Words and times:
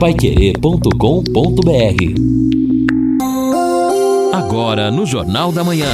paiquerê.com.br 0.00 0.94
Agora 4.32 4.90
no 4.90 5.04
Jornal 5.04 5.52
da 5.52 5.62
Manhã. 5.62 5.92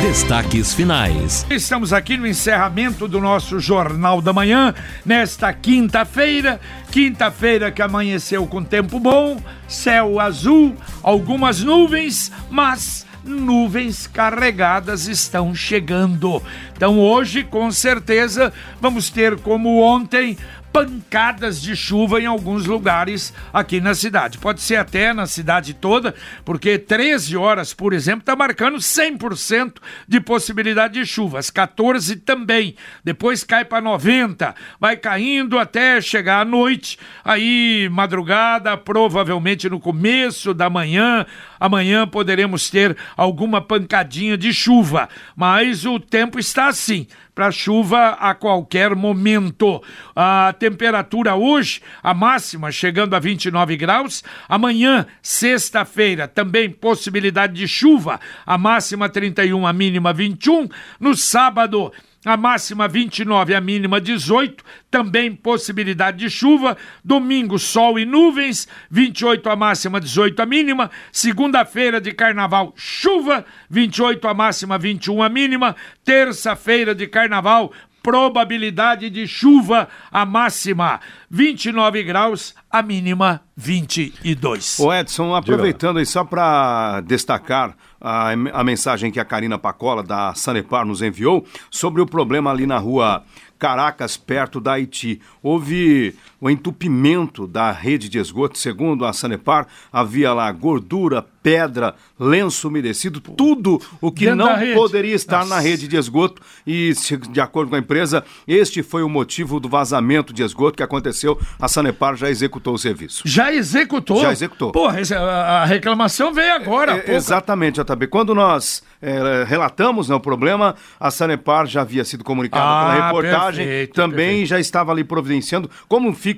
Destaques 0.00 0.72
finais. 0.72 1.44
Estamos 1.50 1.92
aqui 1.92 2.16
no 2.16 2.28
encerramento 2.28 3.08
do 3.08 3.20
nosso 3.20 3.58
Jornal 3.58 4.22
da 4.22 4.32
Manhã, 4.32 4.72
nesta 5.04 5.52
quinta-feira. 5.52 6.60
Quinta-feira 6.92 7.72
que 7.72 7.82
amanheceu 7.82 8.46
com 8.46 8.62
tempo 8.62 9.00
bom, 9.00 9.36
céu 9.66 10.20
azul, 10.20 10.76
algumas 11.02 11.60
nuvens, 11.60 12.30
mas 12.48 13.04
nuvens 13.24 14.06
carregadas 14.06 15.08
estão 15.08 15.52
chegando. 15.56 16.40
Então 16.76 17.00
hoje, 17.00 17.42
com 17.42 17.72
certeza, 17.72 18.52
vamos 18.80 19.10
ter 19.10 19.40
como 19.40 19.80
ontem 19.80 20.36
pancadas 20.74 21.62
de 21.62 21.76
chuva 21.76 22.20
em 22.20 22.26
alguns 22.26 22.66
lugares 22.66 23.32
aqui 23.52 23.80
na 23.80 23.94
cidade. 23.94 24.38
Pode 24.38 24.60
ser 24.60 24.74
até 24.74 25.12
na 25.12 25.24
cidade 25.24 25.72
toda, 25.72 26.16
porque 26.44 26.76
13 26.76 27.36
horas, 27.36 27.72
por 27.72 27.92
exemplo, 27.92 28.22
está 28.22 28.34
marcando 28.34 28.78
100% 28.78 29.74
de 30.08 30.20
possibilidade 30.20 30.94
de 30.94 31.06
chuva. 31.06 31.38
Às 31.38 31.48
14 31.48 32.16
também. 32.16 32.74
Depois 33.04 33.44
cai 33.44 33.64
para 33.64 33.80
90, 33.80 34.52
vai 34.80 34.96
caindo 34.96 35.60
até 35.60 36.00
chegar 36.00 36.40
à 36.40 36.44
noite. 36.44 36.98
Aí, 37.24 37.88
madrugada, 37.92 38.76
provavelmente 38.76 39.70
no 39.70 39.78
começo 39.78 40.52
da 40.52 40.68
manhã, 40.68 41.24
amanhã 41.60 42.04
poderemos 42.04 42.68
ter 42.68 42.96
alguma 43.16 43.60
pancadinha 43.60 44.36
de 44.36 44.52
chuva. 44.52 45.08
Mas 45.36 45.86
o 45.86 46.00
tempo 46.00 46.36
está 46.36 46.66
assim 46.66 47.06
para 47.34 47.50
chuva 47.50 48.10
a 48.20 48.34
qualquer 48.34 48.94
momento. 48.94 49.82
A 50.14 50.54
temperatura 50.64 51.34
hoje, 51.34 51.82
a 52.02 52.14
máxima 52.14 52.72
chegando 52.72 53.14
a 53.14 53.18
29 53.18 53.76
graus. 53.76 54.24
Amanhã, 54.48 55.06
sexta-feira, 55.20 56.26
também 56.26 56.70
possibilidade 56.70 57.52
de 57.52 57.68
chuva, 57.68 58.18
a 58.46 58.56
máxima 58.56 59.06
31, 59.10 59.66
a 59.66 59.72
mínima 59.74 60.14
21. 60.14 60.66
No 60.98 61.14
sábado, 61.14 61.92
a 62.24 62.34
máxima 62.38 62.88
29, 62.88 63.54
a 63.54 63.60
mínima 63.60 64.00
18, 64.00 64.64
também 64.90 65.36
possibilidade 65.36 66.16
de 66.16 66.30
chuva. 66.30 66.78
Domingo, 67.04 67.58
sol 67.58 67.98
e 67.98 68.06
nuvens, 68.06 68.66
28 68.90 69.50
a 69.50 69.56
máxima, 69.56 70.00
18 70.00 70.40
a 70.40 70.46
mínima. 70.46 70.90
Segunda-feira 71.12 72.00
de 72.00 72.12
carnaval, 72.12 72.72
chuva, 72.74 73.44
28 73.68 74.26
a 74.26 74.32
máxima, 74.32 74.78
21 74.78 75.22
a 75.22 75.28
mínima. 75.28 75.76
Terça-feira 76.02 76.94
de 76.94 77.06
carnaval, 77.06 77.70
probabilidade 78.04 79.08
de 79.08 79.26
chuva, 79.26 79.88
a 80.12 80.26
máxima 80.26 81.00
29 81.30 82.02
graus, 82.02 82.54
a 82.70 82.82
mínima 82.82 83.40
22. 83.56 84.78
O 84.78 84.92
Edson, 84.92 85.34
aproveitando 85.34 85.96
aí 85.96 86.04
só 86.04 86.22
para 86.22 87.00
destacar 87.00 87.74
a, 87.98 88.32
a 88.32 88.62
mensagem 88.62 89.10
que 89.10 89.18
a 89.18 89.24
Karina 89.24 89.58
Pacola 89.58 90.02
da 90.02 90.34
Sanepar 90.34 90.84
nos 90.84 91.00
enviou 91.00 91.46
sobre 91.70 92.02
o 92.02 92.06
problema 92.06 92.50
ali 92.50 92.66
na 92.66 92.76
rua 92.76 93.24
Caracas, 93.58 94.18
perto 94.18 94.60
da 94.60 94.72
Haiti. 94.72 95.22
Houve 95.42 96.14
o 96.44 96.50
entupimento 96.50 97.46
da 97.46 97.72
rede 97.72 98.06
de 98.06 98.18
esgoto, 98.18 98.58
segundo 98.58 99.06
a 99.06 99.14
Sanepar, 99.14 99.66
havia 99.90 100.34
lá 100.34 100.52
gordura, 100.52 101.24
pedra, 101.42 101.94
lenço 102.20 102.68
umedecido, 102.68 103.18
tudo 103.18 103.80
o 103.98 104.12
que 104.12 104.26
Dentro 104.26 104.44
não 104.44 104.74
poderia 104.74 105.14
estar 105.14 105.38
Nossa. 105.38 105.54
na 105.54 105.60
rede 105.60 105.88
de 105.88 105.96
esgoto. 105.96 106.42
E, 106.66 106.92
de 107.30 107.40
acordo 107.40 107.70
com 107.70 107.76
a 107.76 107.78
empresa, 107.78 108.22
este 108.46 108.82
foi 108.82 109.02
o 109.02 109.08
motivo 109.08 109.58
do 109.58 109.70
vazamento 109.70 110.34
de 110.34 110.42
esgoto 110.42 110.76
que 110.76 110.82
aconteceu. 110.82 111.38
A 111.58 111.66
Sanepar 111.66 112.14
já 112.14 112.28
executou 112.28 112.74
o 112.74 112.78
serviço. 112.78 113.22
Já 113.24 113.50
executou? 113.50 114.20
Já 114.20 114.30
executou. 114.30 114.70
Porra, 114.70 114.98
a 115.16 115.64
reclamação 115.64 116.32
veio 116.32 116.52
agora. 116.52 117.04
É, 117.06 117.14
exatamente, 117.14 117.80
JB. 117.82 118.06
Quando 118.08 118.34
nós 118.34 118.82
é, 119.00 119.44
relatamos 119.46 120.10
né, 120.10 120.14
o 120.14 120.20
problema, 120.20 120.74
a 121.00 121.10
Sanepar 121.10 121.66
já 121.66 121.80
havia 121.80 122.04
sido 122.04 122.22
comunicada 122.22 122.64
ah, 122.64 122.92
pela 122.92 123.06
reportagem, 123.06 123.66
perfeito, 123.66 123.94
também 123.94 124.26
perfeito. 124.26 124.48
já 124.48 124.60
estava 124.60 124.92
ali 124.92 125.04
providenciando. 125.04 125.70
Como 125.88 126.12
fica 126.14 126.33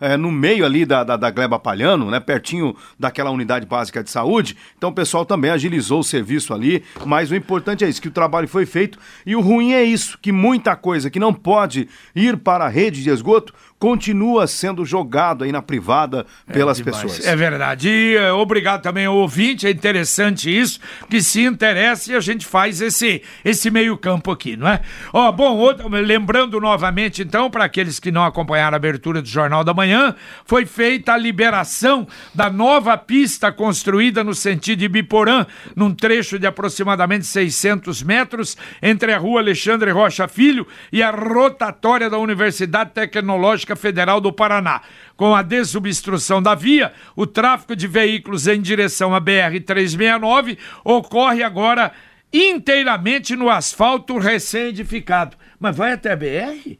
é, 0.00 0.16
no 0.16 0.32
meio 0.32 0.64
ali 0.64 0.84
da, 0.84 1.04
da, 1.04 1.16
da 1.16 1.30
Gleba 1.30 1.58
Palhano, 1.58 2.10
né, 2.10 2.18
pertinho 2.18 2.74
daquela 2.98 3.30
unidade 3.30 3.66
básica 3.66 4.02
de 4.02 4.10
saúde, 4.10 4.56
então 4.76 4.90
o 4.90 4.94
pessoal 4.94 5.24
também 5.24 5.50
agilizou 5.50 6.00
o 6.00 6.04
serviço 6.04 6.52
ali, 6.54 6.82
mas 7.04 7.30
o 7.30 7.34
importante 7.34 7.84
é 7.84 7.88
isso, 7.88 8.02
que 8.02 8.08
o 8.08 8.12
trabalho 8.12 8.48
foi 8.48 8.66
feito. 8.66 8.98
E 9.24 9.36
o 9.36 9.40
ruim 9.40 9.72
é 9.72 9.82
isso, 9.82 10.18
que 10.20 10.32
muita 10.32 10.74
coisa 10.74 11.10
que 11.10 11.18
não 11.18 11.32
pode 11.32 11.88
ir 12.14 12.36
para 12.38 12.64
a 12.64 12.68
rede 12.68 13.02
de 13.02 13.10
esgoto 13.10 13.52
continua 13.78 14.46
sendo 14.46 14.84
jogado 14.84 15.44
aí 15.44 15.52
na 15.52 15.60
privada 15.60 16.26
é 16.48 16.52
pelas 16.52 16.80
é 16.80 16.84
pessoas. 16.84 17.26
É 17.26 17.36
verdade. 17.36 17.88
E 17.88 18.16
uh, 18.16 18.34
obrigado 18.36 18.82
também 18.82 19.06
ao 19.06 19.16
ouvinte, 19.16 19.66
é 19.66 19.70
interessante 19.70 20.50
isso, 20.50 20.80
que 21.10 21.20
se 21.20 21.42
interessa 21.42 22.12
e 22.12 22.16
a 22.16 22.20
gente 22.20 22.46
faz 22.46 22.80
esse, 22.80 23.22
esse 23.44 23.70
meio 23.70 23.96
campo 23.96 24.30
aqui, 24.30 24.56
não 24.56 24.68
é? 24.68 24.80
Ó, 25.12 25.30
bom, 25.30 25.56
outro, 25.56 25.88
lembrando 25.88 26.60
novamente 26.60 27.22
então, 27.22 27.50
para 27.50 27.64
aqueles 27.64 28.00
que 28.00 28.10
não 28.10 28.24
acompanharam 28.24 28.74
a 28.74 28.76
abertura 28.76 29.20
do 29.20 29.28
Jornal 29.28 29.62
da 29.62 29.74
Manhã, 29.74 30.14
foi 30.44 30.64
feita 30.64 31.12
a 31.12 31.16
liberação 31.16 32.06
da 32.34 32.48
nova 32.48 32.96
pista 32.96 33.52
construída 33.52 34.24
no 34.24 34.34
sentido 34.34 34.80
de 34.80 34.88
Biporã, 34.88 35.46
num 35.74 35.94
trecho 35.94 36.38
de 36.38 36.46
aproximadamente 36.46 37.26
600 37.26 38.02
metros, 38.02 38.56
entre 38.80 39.12
a 39.12 39.18
rua 39.18 39.40
Alexandre 39.40 39.90
Rocha 39.90 40.28
Filho 40.28 40.66
e 40.92 41.02
a 41.02 41.10
rotatória 41.10 42.08
da 42.08 42.18
Universidade 42.18 42.90
Tecnológica 42.92 43.65
Federal 43.74 44.20
do 44.20 44.32
Paraná. 44.32 44.82
Com 45.16 45.34
a 45.34 45.42
desobstrução 45.42 46.40
da 46.40 46.54
via, 46.54 46.92
o 47.16 47.26
tráfego 47.26 47.74
de 47.74 47.88
veículos 47.88 48.46
em 48.46 48.60
direção 48.60 49.14
à 49.14 49.20
BR-369 49.20 50.58
ocorre 50.84 51.42
agora 51.42 51.90
inteiramente 52.32 53.34
no 53.34 53.48
asfalto 53.48 54.18
recém-edificado. 54.18 55.36
Mas 55.58 55.76
vai 55.76 55.92
até 55.92 56.12
a 56.12 56.16
BR? 56.16 56.76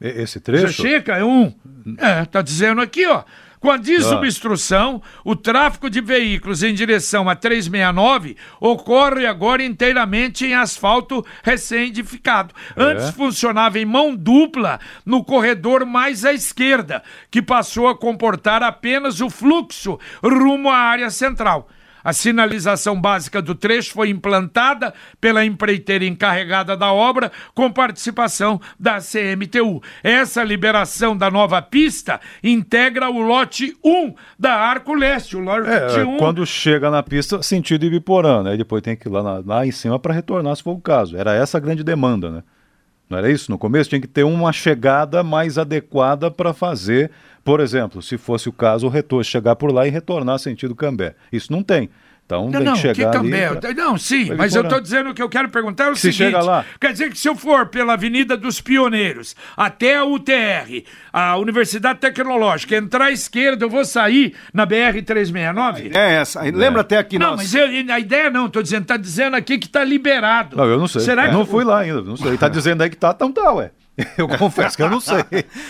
Esse 0.00 0.40
trecho? 0.40 0.68
Já 0.68 0.72
chega, 0.72 1.16
é 1.18 1.24
um. 1.24 1.52
É, 1.98 2.24
tá 2.24 2.40
dizendo 2.40 2.80
aqui, 2.80 3.06
ó. 3.06 3.24
Com 3.60 3.70
a 3.70 3.76
desobstrução, 3.76 5.02
ah. 5.04 5.20
o 5.22 5.36
tráfego 5.36 5.90
de 5.90 6.00
veículos 6.00 6.62
em 6.62 6.72
direção 6.72 7.28
a 7.28 7.36
369 7.36 8.34
ocorre 8.58 9.26
agora 9.26 9.62
inteiramente 9.62 10.46
em 10.46 10.54
asfalto 10.54 11.24
recém-edificado. 11.42 12.54
É. 12.74 12.82
Antes 12.82 13.10
funcionava 13.10 13.78
em 13.78 13.84
mão 13.84 14.16
dupla 14.16 14.80
no 15.04 15.22
corredor 15.22 15.84
mais 15.84 16.24
à 16.24 16.32
esquerda, 16.32 17.02
que 17.30 17.42
passou 17.42 17.86
a 17.86 17.96
comportar 17.96 18.62
apenas 18.62 19.20
o 19.20 19.28
fluxo 19.28 19.98
rumo 20.22 20.70
à 20.70 20.76
área 20.76 21.10
central. 21.10 21.68
A 22.02 22.12
sinalização 22.12 23.00
básica 23.00 23.40
do 23.42 23.54
trecho 23.54 23.92
foi 23.92 24.10
implantada 24.10 24.92
pela 25.20 25.44
empreiteira 25.44 26.04
encarregada 26.04 26.76
da 26.76 26.92
obra, 26.92 27.30
com 27.54 27.70
participação 27.70 28.60
da 28.78 28.98
CMTU. 28.98 29.82
Essa 30.02 30.42
liberação 30.42 31.16
da 31.16 31.30
nova 31.30 31.60
pista 31.62 32.20
integra 32.42 33.10
o 33.10 33.20
lote 33.20 33.76
1 33.84 34.14
da 34.38 34.54
Arco 34.54 34.94
Leste. 34.94 35.36
O 35.36 35.40
lote 35.40 35.68
é, 35.68 36.04
1. 36.04 36.16
Quando 36.16 36.44
chega 36.46 36.90
na 36.90 37.02
pista, 37.02 37.42
sentido 37.42 37.84
Ibiporã, 37.84 38.42
né? 38.42 38.54
E 38.54 38.58
depois 38.58 38.82
tem 38.82 38.96
que 38.96 39.08
ir 39.08 39.12
lá, 39.12 39.22
na, 39.22 39.42
lá 39.44 39.66
em 39.66 39.72
cima 39.72 39.98
para 39.98 40.14
retornar, 40.14 40.56
se 40.56 40.62
for 40.62 40.72
o 40.72 40.80
caso. 40.80 41.16
Era 41.16 41.34
essa 41.34 41.58
a 41.58 41.60
grande 41.60 41.84
demanda, 41.84 42.30
né? 42.30 42.42
Não 43.10 43.18
era 43.18 43.28
isso? 43.28 43.50
No 43.50 43.58
começo 43.58 43.90
tinha 43.90 44.00
que 44.00 44.06
ter 44.06 44.22
uma 44.22 44.52
chegada 44.52 45.24
mais 45.24 45.58
adequada 45.58 46.30
para 46.30 46.54
fazer, 46.54 47.10
por 47.44 47.60
exemplo, 47.60 48.02
se 48.02 48.18
fosse 48.18 48.48
o 48.48 48.52
caso, 48.52 48.86
o 48.86 48.90
retorno 48.90 49.24
chegar 49.24 49.56
por 49.56 49.72
lá 49.72 49.86
e 49.86 49.90
retornar 49.90 50.38
sentido 50.38 50.74
Cambé. 50.74 51.14
Isso 51.32 51.52
não 51.52 51.62
tem. 51.62 51.90
Então 52.30 52.44
não, 52.44 52.52
tem 52.52 52.62
não, 52.62 52.74
que 52.74 52.78
chegar 52.78 53.10
que 53.10 53.16
ali. 53.16 53.60
Pra... 53.60 53.74
Não, 53.74 53.98
sim, 53.98 54.32
mas 54.36 54.54
eu 54.54 54.62
estou 54.62 54.80
dizendo 54.80 55.12
que 55.12 55.20
eu 55.20 55.28
quero 55.28 55.48
perguntar 55.48 55.86
é 55.86 55.90
o 55.90 55.96
se 55.96 56.12
seguinte: 56.12 56.16
chega 56.18 56.40
lá. 56.40 56.64
quer 56.80 56.92
dizer 56.92 57.10
que 57.10 57.18
se 57.18 57.28
eu 57.28 57.34
for 57.34 57.66
pela 57.66 57.94
Avenida 57.94 58.36
dos 58.36 58.60
Pioneiros 58.60 59.34
até 59.56 59.96
a 59.96 60.04
UTR, 60.04 60.84
a 61.12 61.36
Universidade 61.38 61.98
Tecnológica, 61.98 62.76
entrar 62.76 63.06
à 63.06 63.10
esquerda, 63.10 63.64
eu 63.64 63.68
vou 63.68 63.84
sair 63.84 64.34
na 64.54 64.64
BR 64.64 65.02
369? 65.04 65.90
É 65.92 66.14
essa. 66.14 66.40
Lembra 66.42 66.80
é. 66.80 66.82
até 66.82 66.98
aqui 66.98 67.18
Não, 67.18 67.34
mas 67.34 67.52
eu, 67.52 67.66
a 67.66 67.98
ideia 67.98 68.30
não, 68.30 68.46
estou 68.46 68.62
dizendo, 68.62 68.82
está 68.82 68.96
dizendo 68.96 69.34
aqui 69.34 69.58
que 69.58 69.66
está 69.66 69.82
liberado. 69.82 70.56
Não, 70.56 70.64
eu 70.66 70.78
não 70.78 70.86
sei. 70.86 71.00
Será 71.00 71.24
eu 71.24 71.30
que... 71.30 71.34
não 71.34 71.44
fui 71.44 71.64
lá 71.64 71.80
ainda, 71.80 72.00
não 72.00 72.16
sei. 72.16 72.34
Está 72.34 72.46
dizendo 72.48 72.82
aí 72.82 72.90
que 72.90 72.96
tá, 72.96 73.10
então 73.10 73.32
tá, 73.32 73.52
ué. 73.54 73.72
Eu 74.16 74.28
confesso 74.28 74.76
que 74.76 74.82
eu 74.82 74.90
não 74.90 75.00
sei. 75.00 75.24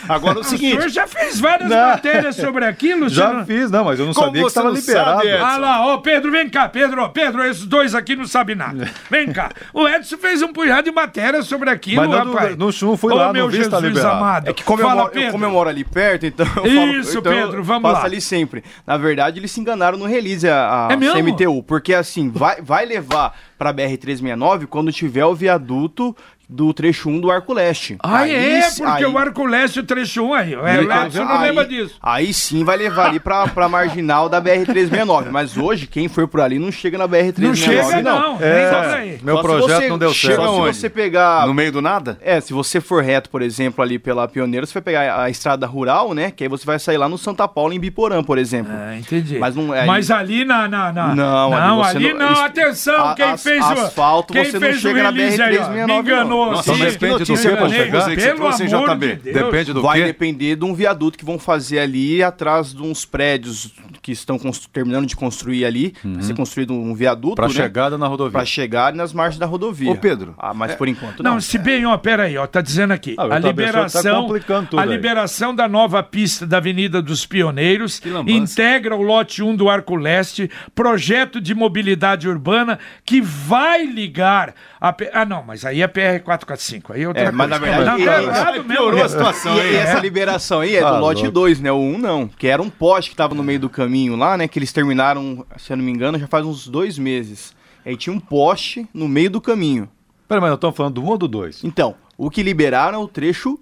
Agora 0.08 0.38
o 0.38 0.44
seguinte. 0.44 0.76
O 0.76 0.80
senhor 0.80 0.88
já 0.88 1.06
fez 1.06 1.40
várias 1.40 1.68
não. 1.68 1.88
matérias 1.88 2.36
sobre 2.36 2.64
aquilo, 2.64 3.08
Já 3.08 3.44
fiz, 3.44 3.70
não, 3.70 3.84
mas 3.84 3.98
eu 3.98 4.06
não 4.06 4.14
Como 4.14 4.26
sabia 4.26 4.42
que 4.42 4.48
estava 4.48 4.70
liberado. 4.70 5.16
Sabe, 5.16 5.32
ah 5.32 5.56
lá, 5.56 5.86
ó, 5.86 5.98
Pedro, 5.98 6.30
vem 6.30 6.48
cá, 6.48 6.68
Pedro, 6.68 7.08
Pedro, 7.10 7.44
esses 7.44 7.64
dois 7.64 7.94
aqui 7.94 8.16
não 8.16 8.26
sabem 8.26 8.56
nada. 8.56 8.88
Vem 9.10 9.32
cá. 9.32 9.50
O 9.72 9.88
Edson 9.88 10.16
fez 10.18 10.42
um 10.42 10.52
punhado 10.52 10.84
de 10.84 10.92
matérias 10.92 11.46
sobre 11.46 11.70
aquilo, 11.70 12.02
mas 12.02 12.10
não, 12.10 12.32
rapaz. 12.32 12.56
No 12.56 12.72
chum 12.72 12.96
fui 12.96 13.12
lá, 13.12 13.32
meu 13.32 13.44
não 13.44 13.50
vi 13.50 13.58
Jesus 13.58 13.82
liberado. 13.82 14.16
amado. 14.16 14.48
É 14.48 14.52
que 14.52 14.62
como, 14.62 14.82
Fala, 14.82 14.92
eu, 14.92 14.96
moro, 15.04 15.18
eu, 15.18 15.32
como 15.32 15.44
eu 15.44 15.50
moro 15.50 15.68
ali 15.68 15.84
perto, 15.84 16.26
então 16.26 16.46
eu 16.46 16.52
falo, 16.52 16.92
Isso, 16.92 17.18
então 17.18 17.32
Pedro, 17.32 17.62
vamos 17.62 17.82
passo 17.82 18.00
lá. 18.00 18.06
ali 18.06 18.20
sempre. 18.20 18.62
Na 18.86 18.96
verdade, 18.96 19.38
eles 19.38 19.50
se 19.50 19.60
enganaram 19.60 19.98
no 19.98 20.06
release 20.06 20.48
a, 20.48 20.88
a 20.88 20.92
é 20.92 20.96
CMTU, 20.96 21.62
porque 21.62 21.94
assim, 21.94 22.30
vai, 22.30 22.60
vai 22.60 22.86
levar 22.86 23.34
para 23.58 23.72
BR 23.72 23.96
369 23.98 24.66
quando 24.66 24.92
tiver 24.92 25.24
o 25.24 25.34
viaduto 25.34 26.16
do 26.52 26.74
trecho 26.74 27.08
1 27.08 27.20
do 27.20 27.30
Arco 27.30 27.52
Leste. 27.52 27.96
Ah, 28.02 28.18
Aí 28.18 28.34
é, 28.34 28.60
porque 28.76 28.82
aí- 29.04 29.04
o 29.06 29.16
Arco 29.16 29.44
Leste, 29.46 29.78
o 29.80 29.82
trecho 29.84 30.24
1 30.24 30.34
aí. 30.34 30.52
É, 30.54 30.58
o 30.58 30.92
Edson 31.06 31.24
não 31.24 31.36
aí- 31.38 31.48
lembra 31.48 31.64
disso. 31.64 31.94
Aí 32.02 32.34
sim 32.34 32.64
vai 32.64 32.76
levar 32.76 33.06
ali 33.08 33.20
pra, 33.20 33.46
pra 33.46 33.68
marginal 33.68 34.28
da 34.28 34.40
BR-369. 34.40 35.30
Mas 35.30 35.56
hoje, 35.56 35.86
quem 35.86 36.08
for 36.08 36.26
por 36.26 36.40
ali 36.40 36.58
não 36.58 36.72
chega 36.72 36.98
na 36.98 37.06
BR-369. 37.06 37.40
Não 37.40 37.54
chega, 37.54 38.02
não. 38.02 38.38
Nem 38.38 38.48
É, 38.48 38.70
dá 38.70 38.80
pra 38.82 39.06
ir. 39.06 39.20
meu 39.22 39.36
Só 39.36 39.42
se 39.42 39.48
projeto 39.48 39.80
você- 39.80 39.88
não 39.88 39.98
deu 39.98 40.12
chega 40.12 40.34
certo. 40.36 40.50
Se 40.54 40.60
onde? 40.60 40.76
você 40.76 40.90
pegar. 40.90 41.46
No 41.46 41.54
meio 41.54 41.70
do 41.72 41.80
nada? 41.80 42.18
É, 42.20 42.40
se 42.40 42.52
você 42.52 42.80
for 42.80 43.02
reto, 43.02 43.30
por 43.30 43.42
exemplo, 43.42 43.82
ali 43.82 43.98
pela 43.98 44.26
Pioneira, 44.26 44.66
você 44.66 44.74
vai 44.74 44.82
pegar 44.82 45.22
a 45.22 45.30
estrada 45.30 45.66
rural, 45.66 46.14
né? 46.14 46.30
Que 46.30 46.44
aí 46.44 46.48
você 46.48 46.66
vai 46.66 46.78
sair 46.78 46.96
lá 46.96 47.08
no 47.08 47.16
Santa 47.16 47.46
Paula, 47.46 47.74
em 47.74 47.78
Biporã, 47.80 48.22
por 48.24 48.38
exemplo. 48.38 48.72
Ah, 48.74 48.96
entendi. 48.96 49.38
Mas 49.38 49.54
não 49.54 49.74
é- 49.74 49.86
Mas 49.86 50.10
ali 50.10 50.44
na. 50.44 50.66
na, 50.68 50.92
na- 50.92 51.14
Não, 51.14 51.52
ali 51.52 51.66
não, 51.68 51.76
você 51.84 51.96
ali 51.96 52.12
não- 52.12 52.30
não. 52.32 52.44
Atenção, 52.44 53.08
a- 53.10 53.14
quem 53.14 53.24
as- 53.24 53.42
fez 53.42 53.64
o. 53.64 53.68
asfalto, 53.72 54.32
quem 54.32 54.44
você 54.44 54.52
não 54.58 54.60
fez 54.60 54.76
o 54.76 54.80
chega 54.80 55.02
na 55.02 55.10
release 55.10 55.40
aí, 55.42 55.56
ó, 55.58 55.62
BR-369 55.64 55.86
Me 55.86 55.98
enganou, 56.00 56.39
Nossa, 56.46 56.74
mas 56.76 56.96
que 56.96 57.06
chegar, 57.36 57.66
hein, 57.72 57.90
que 57.90 57.90
você 57.92 58.16
Pelo 58.16 58.36
trouxe 58.36 58.64
em 58.64 58.74
amor 58.74 58.88
JB? 58.96 59.06
de 59.16 59.22
Deus. 59.32 59.36
Depende 59.44 59.72
do 59.72 59.82
vai 59.82 59.98
quê? 60.00 60.04
depender 60.06 60.56
de 60.56 60.64
um 60.64 60.74
viaduto 60.74 61.18
que 61.18 61.24
vão 61.24 61.38
fazer 61.38 61.78
ali 61.78 62.22
atrás 62.22 62.72
de 62.74 62.82
uns 62.82 63.04
prédios 63.04 63.72
que 64.02 64.12
estão 64.12 64.38
terminando 64.72 65.06
de 65.06 65.14
construir 65.16 65.64
ali. 65.64 65.94
Vai 66.04 66.22
ser 66.22 66.34
construído 66.34 66.72
um 66.72 66.94
viaduto, 66.94 67.36
Pra 67.36 67.48
né? 67.48 67.54
chegada 67.54 67.98
na 67.98 68.06
rodovia. 68.06 68.32
Pra 68.32 68.44
chegar 68.44 68.92
nas 68.94 69.12
margens 69.12 69.38
da 69.38 69.46
rodovia. 69.46 69.90
Ô, 69.92 69.96
Pedro, 69.96 70.34
Ah, 70.38 70.54
mas 70.54 70.74
por 70.74 70.88
enquanto 70.88 71.22
não. 71.22 71.32
Não, 71.34 71.40
se 71.40 71.58
bem, 71.58 71.84
ó, 71.86 71.96
peraí, 71.96 72.36
ó, 72.36 72.46
tá 72.46 72.60
dizendo 72.60 72.92
aqui, 72.92 73.14
Ah, 73.18 73.24
a 73.24 73.28
tá 73.28 73.38
liberação, 73.38 74.26
tudo 74.68 74.78
a 74.78 74.82
aí. 74.82 74.88
liberação 74.88 75.54
da 75.54 75.68
nova 75.68 76.02
pista 76.02 76.46
da 76.46 76.56
Avenida 76.56 77.00
dos 77.02 77.26
Pioneiros 77.26 78.00
integra 78.26 78.94
o 78.96 79.02
lote 79.02 79.42
1 79.42 79.54
do 79.56 79.68
Arco 79.68 79.94
Leste, 79.96 80.50
projeto 80.74 81.40
de 81.40 81.54
mobilidade 81.54 82.28
urbana 82.28 82.78
que 83.04 83.20
vai 83.20 83.84
ligar 83.84 84.54
a 84.80 84.94
Ah, 85.12 85.24
não, 85.24 85.42
mas 85.42 85.64
aí 85.64 85.82
é 85.82 85.88
PR445, 86.38 86.90
aí 86.94 87.02
é 87.02 87.08
outra 87.08 87.22
É, 87.22 87.24
coisa. 87.26 87.36
mas 87.38 87.50
na 87.50 87.58
verdade, 87.58 87.84
não, 87.84 87.96
tá 88.06 88.18
ele- 88.20 88.26
errado 88.30 88.52
mesmo. 88.54 88.68
piorou 88.68 88.94
né? 88.98 89.02
a 89.02 89.08
situação, 89.08 89.56
E, 89.56 89.60
hein? 89.60 89.72
e 89.72 89.76
essa 89.76 89.98
liberação 90.00 90.60
aí 90.60 90.76
é 90.76 90.82
Ah, 90.82 90.92
do 90.92 91.00
lote 91.00 91.22
louco. 91.22 91.32
2, 91.32 91.60
né? 91.60 91.70
O 91.72 91.76
1 91.78 91.98
não. 91.98 92.28
Que 92.28 92.46
era 92.46 92.60
um 92.62 92.70
poste 92.70 93.10
que 93.10 93.16
tava 93.16 93.34
no 93.34 93.42
meio 93.42 93.60
do 93.60 93.68
caminho 93.68 94.16
lá, 94.16 94.36
né? 94.36 94.46
Que 94.48 94.58
eles 94.58 94.72
terminaram, 94.72 95.44
se 95.58 95.72
eu 95.72 95.76
não 95.76 95.84
me 95.84 95.90
engano, 95.90 96.18
já 96.18 96.26
faz 96.26 96.44
uns 96.46 96.66
dois 96.68 96.98
meses. 96.98 97.54
Aí 97.84 97.96
tinha 97.96 98.14
um 98.14 98.20
poste 98.20 98.86
no 98.92 99.08
meio 99.08 99.30
do 99.30 99.40
caminho. 99.40 99.88
Peraí, 100.28 100.40
mas 100.40 100.50
nós 100.50 100.56
estamos 100.58 100.76
falando 100.76 100.94
do 100.94 101.02
1 101.02 101.06
ou 101.08 101.18
do 101.18 101.26
2? 101.28 101.64
Então, 101.64 101.94
o 102.16 102.30
que 102.30 102.42
liberaram 102.42 103.00
é 103.00 103.02
o 103.02 103.08
trecho 103.08 103.58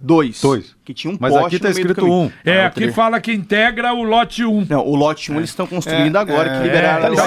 2. 0.00 0.40
Dois. 0.40 0.74
Que 0.84 0.92
tinha 0.92 1.12
um 1.12 1.16
Mas 1.20 1.32
poste 1.32 1.46
aqui 1.46 1.58
tá 1.60 1.68
do 1.68 1.78
escrito 1.78 2.04
um. 2.04 2.30
É, 2.44 2.64
o 2.64 2.66
aqui 2.66 2.90
fala 2.90 3.20
que 3.20 3.32
integra 3.32 3.92
o 3.92 4.02
lote 4.02 4.44
1. 4.44 4.66
Não, 4.68 4.84
o 4.84 4.96
lote 4.96 5.30
1 5.30 5.36
eles 5.36 5.50
estão 5.50 5.64
construindo 5.64 6.16
É, 6.16 6.20
agora, 6.20 6.50
é, 6.50 6.56
que 6.56 6.62
liberaram 6.64 7.14
é, 7.14 7.20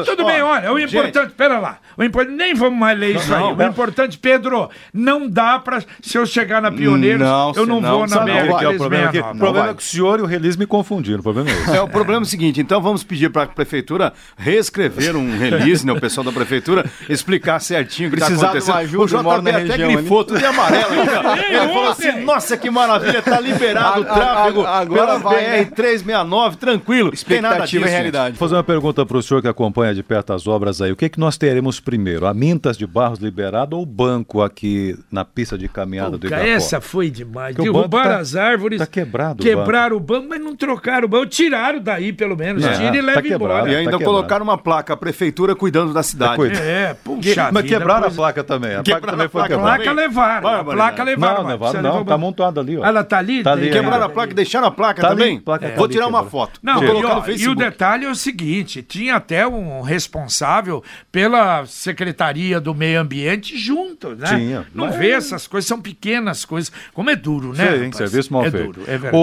a. 0.00 0.04
Tudo 0.04 0.24
bem, 0.24 0.40
olha, 0.40 0.72
o 0.72 0.78
importante, 0.78 1.32
pera 1.34 1.58
lá. 1.58 1.78
O 1.94 2.02
importante, 2.02 2.36
nem 2.36 2.54
vamos 2.54 2.78
mais 2.78 2.98
ler 2.98 3.16
isso 3.16 3.34
aí. 3.34 3.42
O 3.42 3.62
importante, 3.62 4.16
Pedro, 4.16 4.70
não 4.92 5.28
dá 5.28 5.58
pra. 5.58 5.82
Se 6.00 6.16
eu 6.16 6.24
chegar 6.24 6.62
na 6.62 6.72
Pioneiros, 6.72 7.26
eu 7.56 7.66
não 7.66 7.80
vou 7.80 8.06
na 8.06 8.24
que 8.58 8.64
é 8.64 8.68
o 8.68 8.76
problema 8.78 9.70
é 9.70 9.74
que 9.74 9.82
o 9.82 9.86
senhor 9.86 10.18
e 10.18 10.22
o 10.22 10.26
release 10.26 10.58
me 10.58 10.66
confundiram. 10.66 11.20
O 11.20 11.22
problema 11.22 11.50
é 11.50 11.52
esse. 11.52 11.76
É, 11.76 11.80
o 11.80 11.88
problema 11.88 12.22
é 12.22 12.22
o 12.22 12.26
seguinte, 12.26 12.60
então 12.60 12.80
vamos 12.80 13.02
pedir 13.04 13.30
para 13.30 13.42
a 13.42 13.46
prefeitura 13.46 14.12
reescrever 14.36 15.16
um 15.16 15.38
release, 15.38 15.84
né, 15.86 15.92
o 15.92 16.00
pessoal 16.00 16.24
da 16.24 16.32
prefeitura, 16.32 16.84
explicar 17.08 17.60
certinho 17.60 18.08
o 18.08 18.12
que 18.12 18.22
está 18.22 18.34
acontecendo. 18.34 19.00
o 19.00 19.06
JB 19.06 19.50
até 19.50 19.76
grifou, 19.76 20.24
tudo 20.24 20.44
amarelo. 20.44 20.94
É, 21.42 21.48
Ele 21.48 21.72
falou 21.82 21.90
assim, 22.12 22.24
nossa, 22.24 22.56
que 22.56 22.70
maravilha, 22.70 23.22
tá 23.22 23.38
liberado 23.40 24.00
o 24.00 24.04
tráfego 24.04 24.66
agora 24.66 25.06
pela 25.06 25.18
vai, 25.18 25.42
né? 25.42 25.64
BR-369, 25.64 26.56
tranquilo. 26.56 27.10
Tem 27.26 27.40
nada 27.40 27.54
disso, 27.64 27.76
Expectativa 27.76 27.86
e 27.86 27.90
realidade. 27.90 28.30
Vou 28.38 28.48
fazer 28.48 28.56
uma 28.56 28.64
pergunta 28.64 29.04
para 29.04 29.16
o 29.16 29.22
senhor 29.22 29.40
que 29.42 29.48
acompanha 29.48 29.94
de 29.94 30.02
perto 30.02 30.32
as 30.32 30.46
obras 30.46 30.80
aí. 30.80 30.92
O 30.92 30.96
que, 30.96 31.08
que 31.08 31.18
nós 31.20 31.36
teremos 31.36 31.80
primeiro? 31.80 32.26
A 32.26 32.34
Mintas 32.34 32.76
de 32.76 32.86
Barros 32.86 33.18
liberado 33.18 33.76
ou 33.76 33.82
o 33.82 33.86
banco 33.86 34.42
aqui 34.42 34.96
na 35.10 35.24
pista 35.24 35.56
de 35.58 35.68
caminhada 35.68 36.12
do 36.12 36.18
Puta, 36.20 36.26
Igapó? 36.28 36.44
essa 36.46 36.80
foi 36.80 37.10
demais. 37.10 37.54
Que 37.54 37.60
o 37.62 37.64
Derrubaram 37.64 37.88
banco 37.88 38.08
tá- 38.08 38.18
as 38.18 38.36
árvores. 38.36 38.78
tá 38.78 38.86
quebrado 38.86 39.42
o 39.42 39.44
Quebraram 39.44 39.96
o 39.96 40.00
banco, 40.00 40.26
mas 40.28 40.40
não 40.40 40.54
trocaram 40.56 41.06
o 41.06 41.08
banco. 41.08 41.26
Tiraram 41.26 41.80
daí, 41.80 42.12
pelo 42.12 42.36
menos. 42.36 42.64
É, 42.64 42.72
Tira 42.72 42.96
e 42.96 43.00
tá 43.00 43.06
leva 43.06 43.22
quebrado. 43.22 43.34
embora. 43.44 43.68
E 43.68 43.72
Tá 43.72 43.78
ainda 43.78 43.90
quebrado. 43.92 44.04
colocaram 44.04 44.44
uma 44.44 44.58
placa, 44.58 44.92
a 44.92 44.96
prefeitura 44.96 45.54
cuidando 45.54 45.92
da 45.92 46.02
cidade. 46.02 46.42
É, 46.58 46.94
puxa 47.02 47.50
Mas 47.52 47.64
vida, 47.64 47.78
quebraram 47.78 48.02
coisa- 48.02 48.14
a 48.14 48.16
placa 48.16 48.44
também. 48.44 48.70
A 48.70 48.82
placa 48.82 48.84
Quebraram 48.94 49.12
também 49.18 49.28
foi 49.28 49.40
placa 49.40 49.54
A 49.54 49.56
quebrada. 49.58 49.76
placa 49.82 49.92
levaram. 49.92 50.48
A 50.48 50.64
placa 50.64 51.02
levaram. 51.04 51.34
Não, 51.34 51.42
mas 51.44 51.52
levaram 51.52 51.71
precisa 51.80 51.98
não. 51.98 52.04
Tá 52.04 52.16
o- 52.16 52.18
montada 52.18 52.60
ali, 52.60 52.76
ó. 52.78 52.84
Ela 52.84 53.02
tá 53.04 53.18
ali? 53.18 53.42
Tá 53.42 53.52
ali, 53.52 53.70
Quebraram 53.70 54.04
a 54.06 54.08
É. 54.08 54.12
placa, 54.12 54.34
deixaram 54.34 54.66
a 54.66 54.70
placa 54.70 55.00
Tá 55.02 55.08
também? 55.10 55.32
ali, 55.36 55.40
placa 55.40 55.68
tá 55.70 55.76
Vou 55.76 55.88
tirar 55.88 56.06
uma 56.06 56.24
foto. 56.24 56.60
Não, 56.62 56.74
Vou 56.80 57.00
e, 57.00 57.04
ó, 57.04 57.20
no 57.26 57.30
e 57.30 57.48
o 57.48 57.54
detalhe 57.54 58.04
é 58.04 58.10
o 58.10 58.14
seguinte: 58.14 58.82
tinha 58.82 59.16
até 59.16 59.46
um 59.46 59.80
responsável 59.82 60.82
pela 61.10 61.64
Secretaria 61.66 62.60
do 62.60 62.74
Meio 62.74 63.00
Ambiente 63.00 63.56
junto, 63.56 64.10
né? 64.16 64.26
Tinha. 64.28 64.66
Não 64.74 64.86
Mas- 64.86 64.96
vê 64.96 65.10
essas 65.10 65.46
coisas, 65.46 65.66
são 65.68 65.80
pequenas 65.80 66.44
coisas. 66.44 66.72
Como 66.92 67.10
é 67.10 67.16
duro, 67.16 67.48
né? 67.52 67.64
Sim, 67.72 67.76
rapaz? 67.84 67.96
serviço 67.96 68.32
mal 68.32 68.44
é 68.44 68.50
feito. 68.50 68.66
duro, 68.66 68.82
é 68.86 68.98
verdade. 68.98 69.16
O 69.16 69.20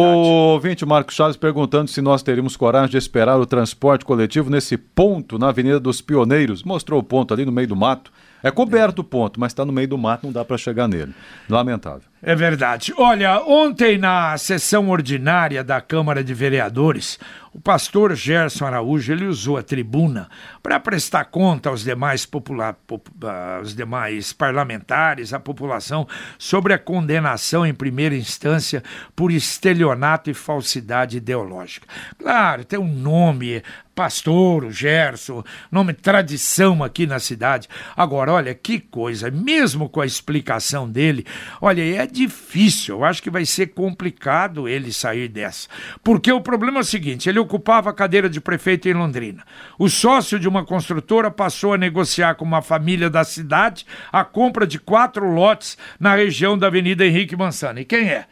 ouvinte 0.54 0.86
Marcos 0.86 1.16
Chaves 1.16 1.38
perguntando 1.38 1.90
se 1.90 2.02
nós 2.02 2.22
teríamos 2.24 2.56
coragem 2.58 2.90
de 2.92 2.98
esperar 2.98 3.38
o 3.40 3.46
transporte 3.46 4.06
coletivo 4.06 4.50
nesse 4.50 4.78
ponto 4.78 5.38
na 5.38 5.50
Avenida 5.50 5.80
dos 5.80 6.02
Pioneiros. 6.02 6.64
Mostrou 6.64 7.00
o 7.00 7.04
ponto 7.04 7.34
ali 7.34 7.46
no 7.46 7.52
meio 7.52 7.68
do 7.68 7.76
mato. 7.76 8.12
É 8.42 8.50
coberto 8.52 9.00
o 9.00 9.04
ponto, 9.04 9.40
mas 9.40 9.52
está 9.52 9.66
no 9.66 9.74
meio 9.74 9.88
do 9.88 9.98
mato, 9.98 10.26
não 10.26 10.32
dá 10.34 10.46
para 10.46 10.58
chegar 10.58 10.88
nele. 10.88 11.14
Lamentável. 11.50 12.04
É 12.22 12.36
verdade. 12.36 12.94
Olha, 12.98 13.42
ontem 13.42 13.98
na 13.98 14.38
sessão 14.38 14.90
ordinária 14.90 15.64
da 15.64 15.80
Câmara 15.80 16.22
de 16.22 16.34
Vereadores, 16.34 17.18
o 17.54 17.62
pastor 17.62 18.14
Gerson 18.14 18.66
Araújo 18.66 19.12
ele 19.14 19.26
usou 19.26 19.58
a 19.58 19.64
tribuna 19.64 20.30
para 20.62 20.80
prestar 20.82 21.26
conta 21.26 21.70
aos 21.70 21.82
demais, 21.84 22.26
pop- 22.26 22.52
ah, 23.24 23.58
aos 23.60 23.74
demais 23.74 24.34
parlamentares, 24.34 25.34
à 25.34 25.40
população, 25.40 26.06
sobre 26.38 26.74
a 26.74 26.78
condenação 26.78 27.66
em 27.66 27.74
primeira 27.74 28.16
instância 28.16 28.84
por 29.16 29.32
estelionato 29.32 30.30
e 30.30 30.34
falsidade 30.34 31.18
ideológica. 31.18 31.88
Claro, 32.18 32.66
tem 32.66 32.78
um 32.80 32.94
nome, 32.94 33.64
pastor, 34.00 34.64
o 34.64 34.72
Gerson, 34.72 35.44
nome 35.70 35.92
tradição 35.92 36.82
aqui 36.82 37.06
na 37.06 37.20
cidade. 37.20 37.68
Agora, 37.98 38.32
olha 38.32 38.56
que 38.56 38.80
coisa, 38.80 39.30
mesmo 39.30 39.90
com 39.90 40.00
a 40.00 40.06
explicação 40.06 40.90
dele, 40.90 41.26
olha, 41.60 41.84
é 42.02 42.08
difícil, 42.08 42.96
eu 42.96 43.04
acho 43.04 43.22
que 43.22 43.30
vai 43.30 43.44
ser 43.44 43.74
complicado 43.74 44.70
ele 44.70 44.94
sair 44.94 45.28
dessa. 45.28 45.68
Porque 46.02 46.32
o 46.32 46.40
problema 46.40 46.78
é 46.78 46.82
o 46.82 46.86
seguinte, 46.86 47.28
ele 47.28 47.40
ocupava 47.40 47.90
a 47.90 47.94
cadeira 47.94 48.30
de 48.30 48.40
prefeito 48.40 48.88
em 48.88 48.94
Londrina. 48.94 49.44
O 49.78 49.90
sócio 49.90 50.40
de 50.40 50.48
uma 50.48 50.64
construtora 50.64 51.30
passou 51.30 51.74
a 51.74 51.78
negociar 51.78 52.36
com 52.36 52.46
uma 52.46 52.62
família 52.62 53.10
da 53.10 53.26
cidade 53.26 53.86
a 54.14 54.24
compra 54.24 54.66
de 54.66 54.80
quatro 54.80 55.30
lotes 55.30 55.78
na 56.00 56.16
região 56.16 56.58
da 56.58 56.68
Avenida 56.68 57.06
Henrique 57.06 57.36
Mansana. 57.36 57.82
E 57.82 57.86
quem 57.86 58.08
é? 58.08 58.28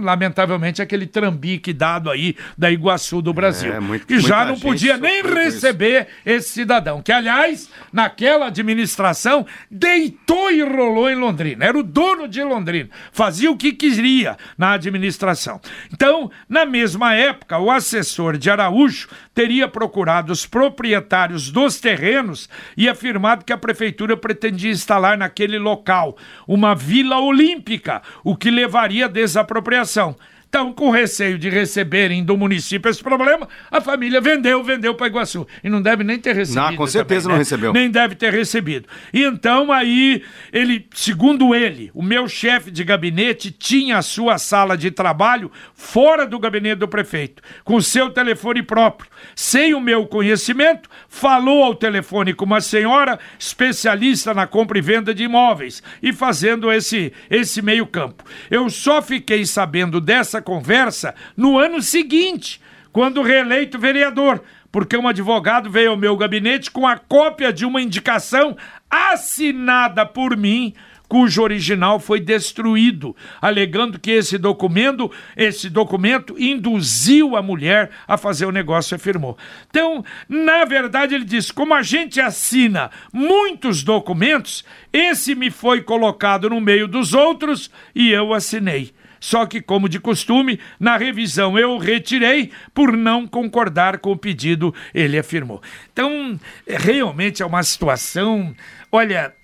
Lamentavelmente, 0.00 0.80
aquele 0.82 1.06
trambique 1.06 1.72
dado 1.72 2.10
aí 2.10 2.36
da 2.56 2.70
Iguaçu 2.70 3.20
do 3.22 3.32
Brasil. 3.32 3.72
É, 3.72 3.80
muito- 3.80 4.06
que 4.06 4.18
já 4.20 4.44
não 4.44 4.58
podia 4.60 4.96
nem 4.96 5.22
receber 5.22 6.08
esse 6.24 6.48
cidadão, 6.50 7.00
que 7.02 7.12
aliás, 7.12 7.68
naquela 7.92 8.46
administração, 8.46 9.46
deitou 9.70 10.50
e 10.50 10.62
rolou 10.62 11.08
em 11.10 11.14
Londrina. 11.14 11.64
Era 11.64 11.78
o 11.78 11.82
dono 11.82 12.28
de 12.28 12.42
Londrina. 12.42 12.88
Fazia 13.12 13.50
o 13.50 13.56
que 13.56 13.72
queria 13.72 14.36
na 14.56 14.72
administração. 14.72 15.60
Então, 15.92 16.30
na 16.48 16.64
mesma 16.64 17.14
época, 17.14 17.58
o 17.58 17.70
assessor 17.70 18.36
de 18.36 18.50
Araújo 18.50 19.08
teria 19.36 19.68
procurado 19.68 20.32
os 20.32 20.46
proprietários 20.46 21.50
dos 21.50 21.78
terrenos 21.78 22.48
e 22.74 22.88
afirmado 22.88 23.44
que 23.44 23.52
a 23.52 23.58
prefeitura 23.58 24.16
pretendia 24.16 24.70
instalar 24.70 25.18
naquele 25.18 25.58
local 25.58 26.16
uma 26.48 26.74
vila 26.74 27.20
olímpica, 27.20 28.00
o 28.24 28.34
que 28.34 28.50
levaria 28.50 29.04
à 29.04 29.08
desapropriação. 29.08 30.16
Então, 30.48 30.72
com 30.72 30.90
receio 30.90 31.38
de 31.38 31.50
receberem 31.50 32.24
do 32.24 32.36
município 32.36 32.90
esse 32.90 33.02
problema, 33.02 33.48
a 33.70 33.80
família 33.80 34.20
vendeu, 34.20 34.62
vendeu 34.62 34.94
para 34.94 35.08
Iguaçu. 35.08 35.46
E 35.62 35.68
não 35.68 35.82
deve 35.82 36.02
nem 36.02 36.18
ter 36.18 36.34
recebido. 36.34 36.70
Não, 36.70 36.76
com 36.76 36.86
certeza 36.86 37.22
também, 37.22 37.28
não 37.28 37.34
né? 37.34 37.38
recebeu. 37.38 37.72
Nem 37.72 37.90
deve 37.90 38.14
ter 38.14 38.32
recebido. 38.32 38.88
E 39.12 39.22
então 39.22 39.70
aí, 39.70 40.22
ele, 40.52 40.86
segundo 40.94 41.54
ele, 41.54 41.90
o 41.92 42.02
meu 42.02 42.28
chefe 42.28 42.70
de 42.70 42.84
gabinete 42.84 43.50
tinha 43.50 43.98
a 43.98 44.02
sua 44.02 44.38
sala 44.38 44.78
de 44.78 44.90
trabalho 44.90 45.50
fora 45.74 46.26
do 46.26 46.38
gabinete 46.38 46.78
do 46.78 46.88
prefeito, 46.88 47.42
com 47.64 47.80
seu 47.80 48.08
telefone 48.08 48.62
próprio. 48.62 49.10
Sem 49.34 49.74
o 49.74 49.80
meu 49.80 50.06
conhecimento, 50.06 50.88
falou 51.08 51.64
ao 51.64 51.74
telefone 51.74 52.32
com 52.32 52.44
uma 52.44 52.60
senhora 52.60 53.18
especialista 53.38 54.32
na 54.32 54.46
compra 54.46 54.78
e 54.78 54.82
venda 54.82 55.12
de 55.12 55.24
imóveis 55.24 55.82
e 56.02 56.12
fazendo 56.12 56.72
esse, 56.72 57.12
esse 57.28 57.60
meio 57.60 57.86
campo. 57.86 58.24
Eu 58.50 58.70
só 58.70 59.02
fiquei 59.02 59.44
sabendo 59.44 60.00
dessa 60.00 60.35
conversa 60.42 61.14
no 61.36 61.58
ano 61.58 61.82
seguinte, 61.82 62.60
quando 62.92 63.22
reeleito 63.22 63.78
vereador, 63.78 64.42
porque 64.70 64.96
um 64.96 65.08
advogado 65.08 65.70
veio 65.70 65.90
ao 65.90 65.96
meu 65.96 66.16
gabinete 66.16 66.70
com 66.70 66.86
a 66.86 66.96
cópia 66.96 67.52
de 67.52 67.64
uma 67.64 67.80
indicação 67.80 68.56
assinada 68.90 70.04
por 70.04 70.36
mim 70.36 70.74
cujo 71.08 71.42
original 71.42 71.98
foi 72.00 72.20
destruído, 72.20 73.14
alegando 73.40 73.98
que 73.98 74.10
esse 74.10 74.38
documento, 74.38 75.10
esse 75.36 75.70
documento 75.70 76.34
induziu 76.38 77.36
a 77.36 77.42
mulher 77.42 77.90
a 78.06 78.16
fazer 78.16 78.46
o 78.46 78.52
negócio, 78.52 78.94
afirmou. 78.94 79.36
Então, 79.68 80.04
na 80.28 80.64
verdade, 80.64 81.14
ele 81.14 81.24
diz: 81.24 81.50
como 81.50 81.74
a 81.74 81.82
gente 81.82 82.20
assina 82.20 82.90
muitos 83.12 83.82
documentos, 83.82 84.64
esse 84.92 85.34
me 85.34 85.50
foi 85.50 85.82
colocado 85.82 86.50
no 86.50 86.60
meio 86.60 86.88
dos 86.88 87.14
outros 87.14 87.70
e 87.94 88.10
eu 88.10 88.34
assinei. 88.34 88.92
Só 89.26 89.44
que, 89.44 89.60
como 89.60 89.88
de 89.88 89.98
costume, 89.98 90.60
na 90.78 90.96
revisão 90.96 91.58
eu 91.58 91.78
retirei 91.78 92.52
por 92.72 92.96
não 92.96 93.26
concordar 93.26 93.98
com 93.98 94.12
o 94.12 94.16
pedido, 94.16 94.72
ele 94.94 95.18
afirmou. 95.18 95.60
Então, 95.92 96.38
realmente 96.64 97.42
é 97.42 97.46
uma 97.46 97.64
situação, 97.64 98.54
olha, 98.92 99.34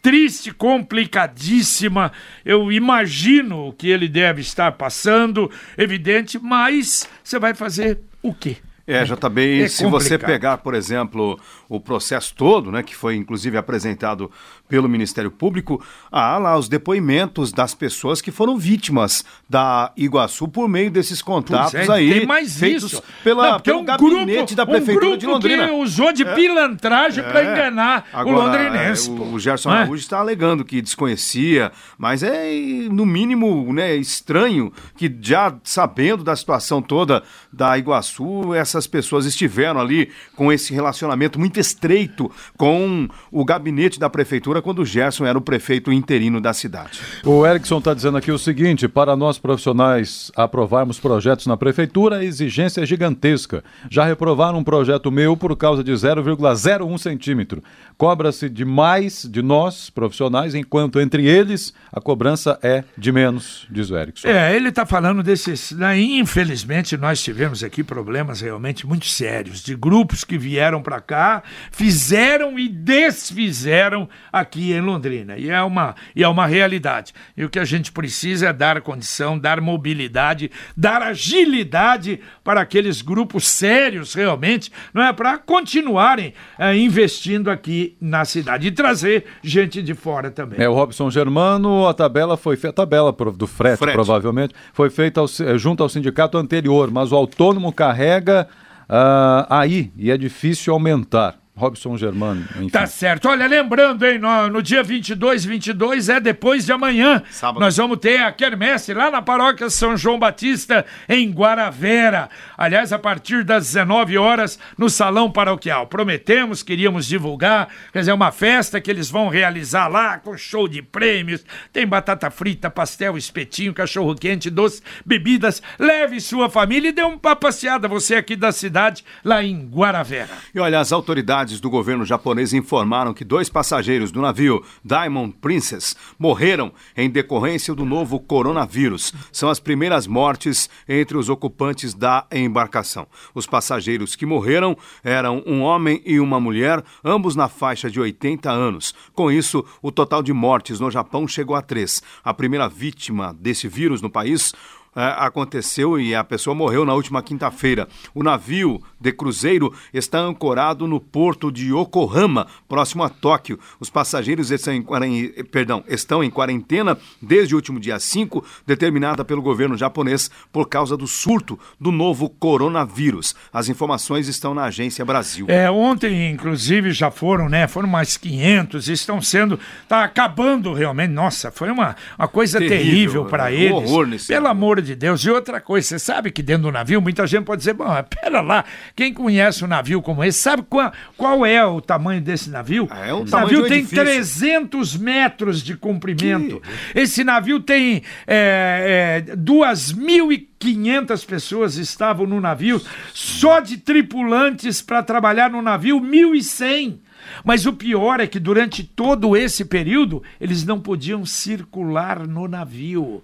triste, 0.00 0.54
complicadíssima. 0.54 2.12
Eu 2.44 2.70
imagino 2.70 3.66
o 3.66 3.72
que 3.72 3.88
ele 3.88 4.06
deve 4.06 4.42
estar 4.42 4.70
passando, 4.70 5.50
evidente, 5.76 6.38
mas 6.38 7.08
você 7.24 7.36
vai 7.36 7.52
fazer 7.52 7.98
o 8.22 8.32
quê? 8.32 8.58
É, 8.86 9.04
JB, 9.04 9.62
é 9.62 9.68
se 9.68 9.86
você 9.86 10.18
pegar, 10.18 10.58
por 10.58 10.74
exemplo, 10.74 11.38
o 11.68 11.80
processo 11.80 12.34
todo, 12.34 12.70
né, 12.70 12.82
que 12.82 12.94
foi 12.94 13.14
inclusive 13.16 13.56
apresentado 13.56 14.30
pelo 14.72 14.88
Ministério 14.88 15.30
Público, 15.30 15.84
há 16.10 16.38
lá 16.38 16.56
os 16.56 16.66
depoimentos 16.66 17.52
das 17.52 17.74
pessoas 17.74 18.22
que 18.22 18.30
foram 18.30 18.56
vítimas 18.56 19.22
da 19.46 19.92
Iguaçu 19.98 20.48
por 20.48 20.66
meio 20.66 20.90
desses 20.90 21.20
contatos 21.20 21.74
é, 21.74 21.92
aí 21.92 22.10
tem 22.20 22.26
mais 22.26 22.56
feitos 22.58 22.94
isso. 22.94 23.02
pela, 23.22 23.50
Não, 23.52 23.60
pelo 23.60 23.80
um 23.80 23.84
gabinete 23.84 24.34
grupo, 24.38 24.54
da 24.54 24.64
Prefeitura 24.64 25.04
um 25.04 25.08
grupo 25.10 25.18
de 25.18 25.26
Londrina. 25.26 25.68
que 25.68 25.74
usou 25.74 26.10
de 26.10 26.22
É. 26.22 26.34
pilantragem 26.34 27.22
para 27.22 27.42
É. 27.42 27.52
enganar 27.52 28.06
Agora, 28.14 28.34
o 28.34 28.40
londrinense. 28.46 29.10
é. 29.10 29.12
O, 29.12 29.34
o 29.34 29.38
Gerson 29.38 29.70
é? 29.70 29.76
Araújo 29.80 30.00
está 30.00 30.18
alegando 30.20 30.64
que 30.64 30.80
desconhecia, 30.80 31.70
mas 31.98 32.22
é 32.22 32.50
no 32.90 33.04
mínimo 33.04 33.70
né, 33.74 33.94
estranho 33.96 34.72
que 34.96 35.14
já 35.20 35.54
sabendo 35.64 36.24
da 36.24 36.34
situação 36.34 36.80
toda 36.80 37.22
da 37.52 37.76
Iguaçu, 37.76 38.54
essas 38.54 38.86
pessoas 38.86 39.26
estiveram 39.26 39.78
ali 39.78 40.10
com 40.34 40.50
esse 40.50 40.72
relacionamento 40.72 41.38
muito 41.38 41.60
estreito 41.60 42.30
com 42.56 43.06
o 43.30 43.44
gabinete 43.44 44.00
da 44.00 44.08
prefeitura 44.08 44.61
quando 44.62 44.78
o 44.80 44.86
Gerson 44.86 45.26
era 45.26 45.36
o 45.36 45.42
prefeito 45.42 45.92
interino 45.92 46.40
da 46.40 46.52
cidade. 46.52 47.00
O 47.24 47.46
Erickson 47.46 47.78
está 47.78 47.92
dizendo 47.92 48.16
aqui 48.16 48.30
o 48.30 48.38
seguinte: 48.38 48.88
para 48.88 49.14
nós 49.16 49.38
profissionais 49.38 50.32
aprovarmos 50.34 50.98
projetos 50.98 51.46
na 51.46 51.56
prefeitura, 51.56 52.16
a 52.16 52.24
exigência 52.24 52.80
é 52.80 52.86
gigantesca. 52.86 53.62
Já 53.90 54.04
reprovaram 54.04 54.58
um 54.58 54.64
projeto 54.64 55.10
meu 55.10 55.36
por 55.36 55.54
causa 55.56 55.84
de 55.84 55.92
0,01 55.92 56.98
centímetro. 56.98 57.62
Cobra-se 58.02 58.48
de 58.48 58.64
mais 58.64 59.22
de 59.30 59.42
nós, 59.42 59.88
profissionais, 59.88 60.56
enquanto 60.56 60.98
entre 60.98 61.24
eles 61.24 61.72
a 61.92 62.00
cobrança 62.00 62.58
é 62.60 62.82
de 62.98 63.12
menos, 63.12 63.64
diz 63.70 63.90
o 63.90 63.96
Erickson. 63.96 64.26
É, 64.26 64.56
ele 64.56 64.70
está 64.70 64.84
falando 64.84 65.22
desses. 65.22 65.70
Né, 65.70 66.00
infelizmente, 66.00 66.96
nós 66.96 67.22
tivemos 67.22 67.62
aqui 67.62 67.84
problemas 67.84 68.40
realmente 68.40 68.84
muito 68.88 69.06
sérios 69.06 69.62
de 69.62 69.76
grupos 69.76 70.24
que 70.24 70.36
vieram 70.36 70.82
para 70.82 71.00
cá, 71.00 71.44
fizeram 71.70 72.58
e 72.58 72.68
desfizeram 72.68 74.08
aqui 74.32 74.72
em 74.72 74.80
Londrina. 74.80 75.38
E 75.38 75.48
é, 75.48 75.62
uma, 75.62 75.94
e 76.16 76.24
é 76.24 76.28
uma 76.28 76.44
realidade. 76.44 77.12
E 77.36 77.44
o 77.44 77.48
que 77.48 77.60
a 77.60 77.64
gente 77.64 77.92
precisa 77.92 78.48
é 78.48 78.52
dar 78.52 78.80
condição, 78.80 79.38
dar 79.38 79.60
mobilidade, 79.60 80.50
dar 80.76 81.02
agilidade 81.02 82.18
para 82.42 82.62
aqueles 82.62 83.00
grupos 83.00 83.46
sérios, 83.46 84.12
realmente, 84.12 84.72
não 84.92 85.04
é? 85.04 85.12
Para 85.12 85.38
continuarem 85.38 86.34
é, 86.58 86.76
investindo 86.76 87.48
aqui 87.48 87.91
na 88.00 88.24
cidade 88.24 88.68
e 88.68 88.70
trazer 88.70 89.24
gente 89.42 89.82
de 89.82 89.94
fora 89.94 90.30
também. 90.30 90.60
É 90.60 90.68
o 90.68 90.74
Robson 90.74 91.10
Germano, 91.10 91.86
a 91.86 91.94
tabela 91.94 92.36
foi 92.36 92.56
feita, 92.56 92.82
a 92.82 92.84
tabela 92.84 93.12
do 93.12 93.46
frete, 93.46 93.78
Frete. 93.78 93.94
provavelmente, 93.94 94.54
foi 94.72 94.90
feita 94.90 95.20
ao 95.20 95.26
junto 95.56 95.82
ao 95.82 95.88
sindicato 95.88 96.38
anterior, 96.38 96.90
mas 96.90 97.12
o 97.12 97.16
autônomo 97.16 97.72
carrega 97.72 98.48
ah, 98.88 99.46
aí 99.48 99.92
e 99.96 100.10
é 100.10 100.16
difícil 100.16 100.72
aumentar. 100.72 101.41
Robson 101.54 101.98
Germano, 101.98 102.46
enfim. 102.56 102.68
Tá 102.70 102.86
certo. 102.86 103.28
Olha, 103.28 103.46
lembrando, 103.46 104.06
hein, 104.06 104.18
no, 104.18 104.48
no 104.48 104.62
dia 104.62 104.82
22, 104.82 105.44
22 105.44 106.08
é 106.08 106.18
depois 106.18 106.64
de 106.64 106.72
amanhã. 106.72 107.22
Sábado. 107.30 107.60
Nós 107.60 107.76
vamos 107.76 107.98
ter 107.98 108.22
a 108.22 108.32
quermesse 108.32 108.94
lá 108.94 109.10
na 109.10 109.20
paróquia 109.20 109.68
São 109.68 109.94
João 109.94 110.18
Batista, 110.18 110.86
em 111.06 111.30
Guaravera. 111.30 112.30
Aliás, 112.56 112.90
a 112.90 112.98
partir 112.98 113.44
das 113.44 113.66
19 113.66 114.16
horas, 114.16 114.58
no 114.78 114.88
salão 114.88 115.30
paroquial. 115.30 115.86
Prometemos, 115.86 116.62
queríamos 116.62 117.06
divulgar, 117.06 117.68
quer 117.92 118.00
dizer, 118.00 118.12
uma 118.12 118.32
festa 118.32 118.80
que 118.80 118.90
eles 118.90 119.10
vão 119.10 119.28
realizar 119.28 119.88
lá, 119.88 120.18
com 120.18 120.36
show 120.38 120.66
de 120.66 120.80
prêmios. 120.80 121.44
Tem 121.70 121.86
batata 121.86 122.30
frita, 122.30 122.70
pastel, 122.70 123.18
espetinho, 123.18 123.74
cachorro 123.74 124.14
quente, 124.14 124.48
doce, 124.48 124.82
bebidas. 125.04 125.62
Leve 125.78 126.18
sua 126.18 126.48
família 126.48 126.88
e 126.88 126.92
dê 126.92 127.02
uma 127.02 127.36
passeada, 127.36 127.86
você 127.88 128.14
aqui 128.14 128.36
da 128.36 128.52
cidade, 128.52 129.04
lá 129.22 129.42
em 129.42 129.68
Guaravera. 129.68 130.30
E 130.54 130.58
olha, 130.58 130.80
as 130.80 130.92
autoridades 130.92 131.41
do 131.50 131.68
governo 131.68 132.04
japonês 132.04 132.52
informaram 132.52 133.12
que 133.12 133.24
dois 133.24 133.48
passageiros 133.48 134.12
do 134.12 134.20
navio 134.20 134.64
Diamond 134.84 135.34
Princess 135.40 135.96
morreram 136.18 136.72
em 136.96 137.10
decorrência 137.10 137.74
do 137.74 137.84
novo 137.84 138.20
coronavírus. 138.20 139.12
São 139.32 139.50
as 139.50 139.58
primeiras 139.58 140.06
mortes 140.06 140.70
entre 140.88 141.16
os 141.16 141.28
ocupantes 141.28 141.94
da 141.94 142.26
embarcação. 142.30 143.06
Os 143.34 143.46
passageiros 143.46 144.14
que 144.14 144.24
morreram 144.24 144.76
eram 145.02 145.42
um 145.46 145.62
homem 145.62 146.00
e 146.04 146.20
uma 146.20 146.38
mulher, 146.38 146.82
ambos 147.04 147.34
na 147.34 147.48
faixa 147.48 147.90
de 147.90 148.00
80 148.00 148.50
anos. 148.50 148.94
Com 149.12 149.30
isso, 149.30 149.64
o 149.82 149.90
total 149.90 150.22
de 150.22 150.32
mortes 150.32 150.78
no 150.78 150.90
Japão 150.90 151.26
chegou 151.26 151.56
a 151.56 151.62
três. 151.62 152.02
A 152.22 152.32
primeira 152.32 152.68
vítima 152.68 153.36
desse 153.38 153.66
vírus 153.66 154.00
no 154.00 154.08
país 154.10 154.52
aconteceu 154.94 155.98
e 155.98 156.14
a 156.14 156.22
pessoa 156.22 156.54
morreu 156.54 156.84
na 156.84 156.94
última 156.94 157.22
quinta-feira. 157.22 157.88
O 158.14 158.22
navio 158.22 158.80
de 159.00 159.12
cruzeiro 159.12 159.72
está 159.92 160.18
ancorado 160.18 160.86
no 160.86 161.00
porto 161.00 161.50
de 161.50 161.72
Yokohama, 161.74 162.46
próximo 162.68 163.02
a 163.02 163.08
Tóquio. 163.08 163.58
Os 163.80 163.90
passageiros 163.90 164.50
estão 164.50 164.74
em, 164.74 165.28
perdão, 165.44 165.82
estão 165.88 166.22
em 166.22 166.30
quarentena 166.30 166.98
desde 167.20 167.54
o 167.54 167.56
último 167.56 167.80
dia 167.80 167.98
5, 167.98 168.44
determinada 168.66 169.24
pelo 169.24 169.42
governo 169.42 169.76
japonês 169.76 170.30
por 170.52 170.68
causa 170.68 170.96
do 170.96 171.06
surto 171.06 171.58
do 171.80 171.90
novo 171.90 172.28
coronavírus. 172.28 173.34
As 173.52 173.68
informações 173.68 174.28
estão 174.28 174.54
na 174.54 174.64
Agência 174.64 175.04
Brasil. 175.04 175.46
É, 175.48 175.70
ontem, 175.70 176.30
inclusive, 176.30 176.92
já 176.92 177.10
foram, 177.10 177.48
né? 177.48 177.66
Foram 177.66 177.88
mais 177.88 178.16
500, 178.16 178.88
estão 178.88 179.20
sendo. 179.22 179.58
Tá 179.88 180.04
acabando 180.04 180.72
realmente. 180.72 181.10
Nossa, 181.10 181.50
foi 181.50 181.70
uma, 181.70 181.96
uma 182.18 182.28
coisa 182.28 182.58
Terrível, 182.58 182.78
terrível 182.84 183.24
para 183.24 183.44
né? 183.44 183.50
Um 183.50 183.60
eles. 183.60 183.72
horror 183.72 184.06
nesse 184.06 184.26
Pelo 184.28 184.48
amor 184.48 184.81
de 184.82 184.94
Deus. 184.94 185.24
E 185.24 185.30
outra 185.30 185.60
coisa, 185.60 185.88
você 185.88 185.98
sabe 185.98 186.30
que 186.30 186.42
dentro 186.42 186.64
do 186.64 186.72
navio, 186.72 187.00
muita 187.00 187.26
gente 187.26 187.44
pode 187.44 187.60
dizer: 187.60 187.74
bom, 187.74 187.86
pera 188.08 188.40
lá, 188.40 188.64
quem 188.94 189.12
conhece 189.12 189.64
um 189.64 189.68
navio 189.68 190.02
como 190.02 190.22
esse, 190.24 190.38
sabe 190.38 190.62
qual, 190.68 190.92
qual 191.16 191.46
é 191.46 191.64
o 191.64 191.80
tamanho 191.80 192.20
desse 192.20 192.50
navio? 192.50 192.88
Ah, 192.90 193.06
é 193.06 193.14
um 193.14 193.24
de 193.24 193.30
navio 193.30 193.66
tem 193.68 193.78
edifício. 193.78 194.04
300 194.04 194.96
metros 194.96 195.62
de 195.62 195.76
comprimento. 195.76 196.62
Esse 196.94 197.24
navio 197.24 197.60
tem 197.60 198.02
é, 198.26 199.24
é, 199.28 199.36
2.500 199.36 201.26
pessoas 201.26 201.76
estavam 201.76 202.26
no 202.26 202.40
navio, 202.40 202.80
só 203.12 203.60
de 203.60 203.76
tripulantes 203.76 204.80
para 204.80 205.02
trabalhar 205.02 205.50
no 205.50 205.62
navio, 205.62 206.00
1.100. 206.00 207.01
Mas 207.44 207.66
o 207.66 207.72
pior 207.72 208.20
é 208.20 208.26
que 208.26 208.38
durante 208.38 208.82
todo 208.84 209.36
esse 209.36 209.64
período 209.64 210.22
eles 210.40 210.64
não 210.64 210.80
podiam 210.80 211.24
circular 211.24 212.26
no 212.26 212.48
navio. 212.48 213.22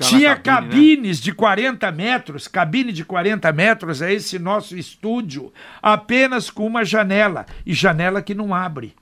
Tinha 0.00 0.36
cabine, 0.36 0.36
né? 0.36 0.70
cabines 0.70 1.20
de 1.20 1.32
40 1.32 1.92
metros, 1.92 2.48
cabine 2.48 2.92
de 2.92 3.04
40 3.04 3.52
metros 3.52 4.02
é 4.02 4.12
esse 4.12 4.38
nosso 4.38 4.76
estúdio, 4.76 5.52
apenas 5.82 6.50
com 6.50 6.66
uma 6.66 6.84
janela 6.84 7.46
e 7.64 7.72
janela 7.72 8.22
que 8.22 8.34
não 8.34 8.54
abre. 8.54 8.94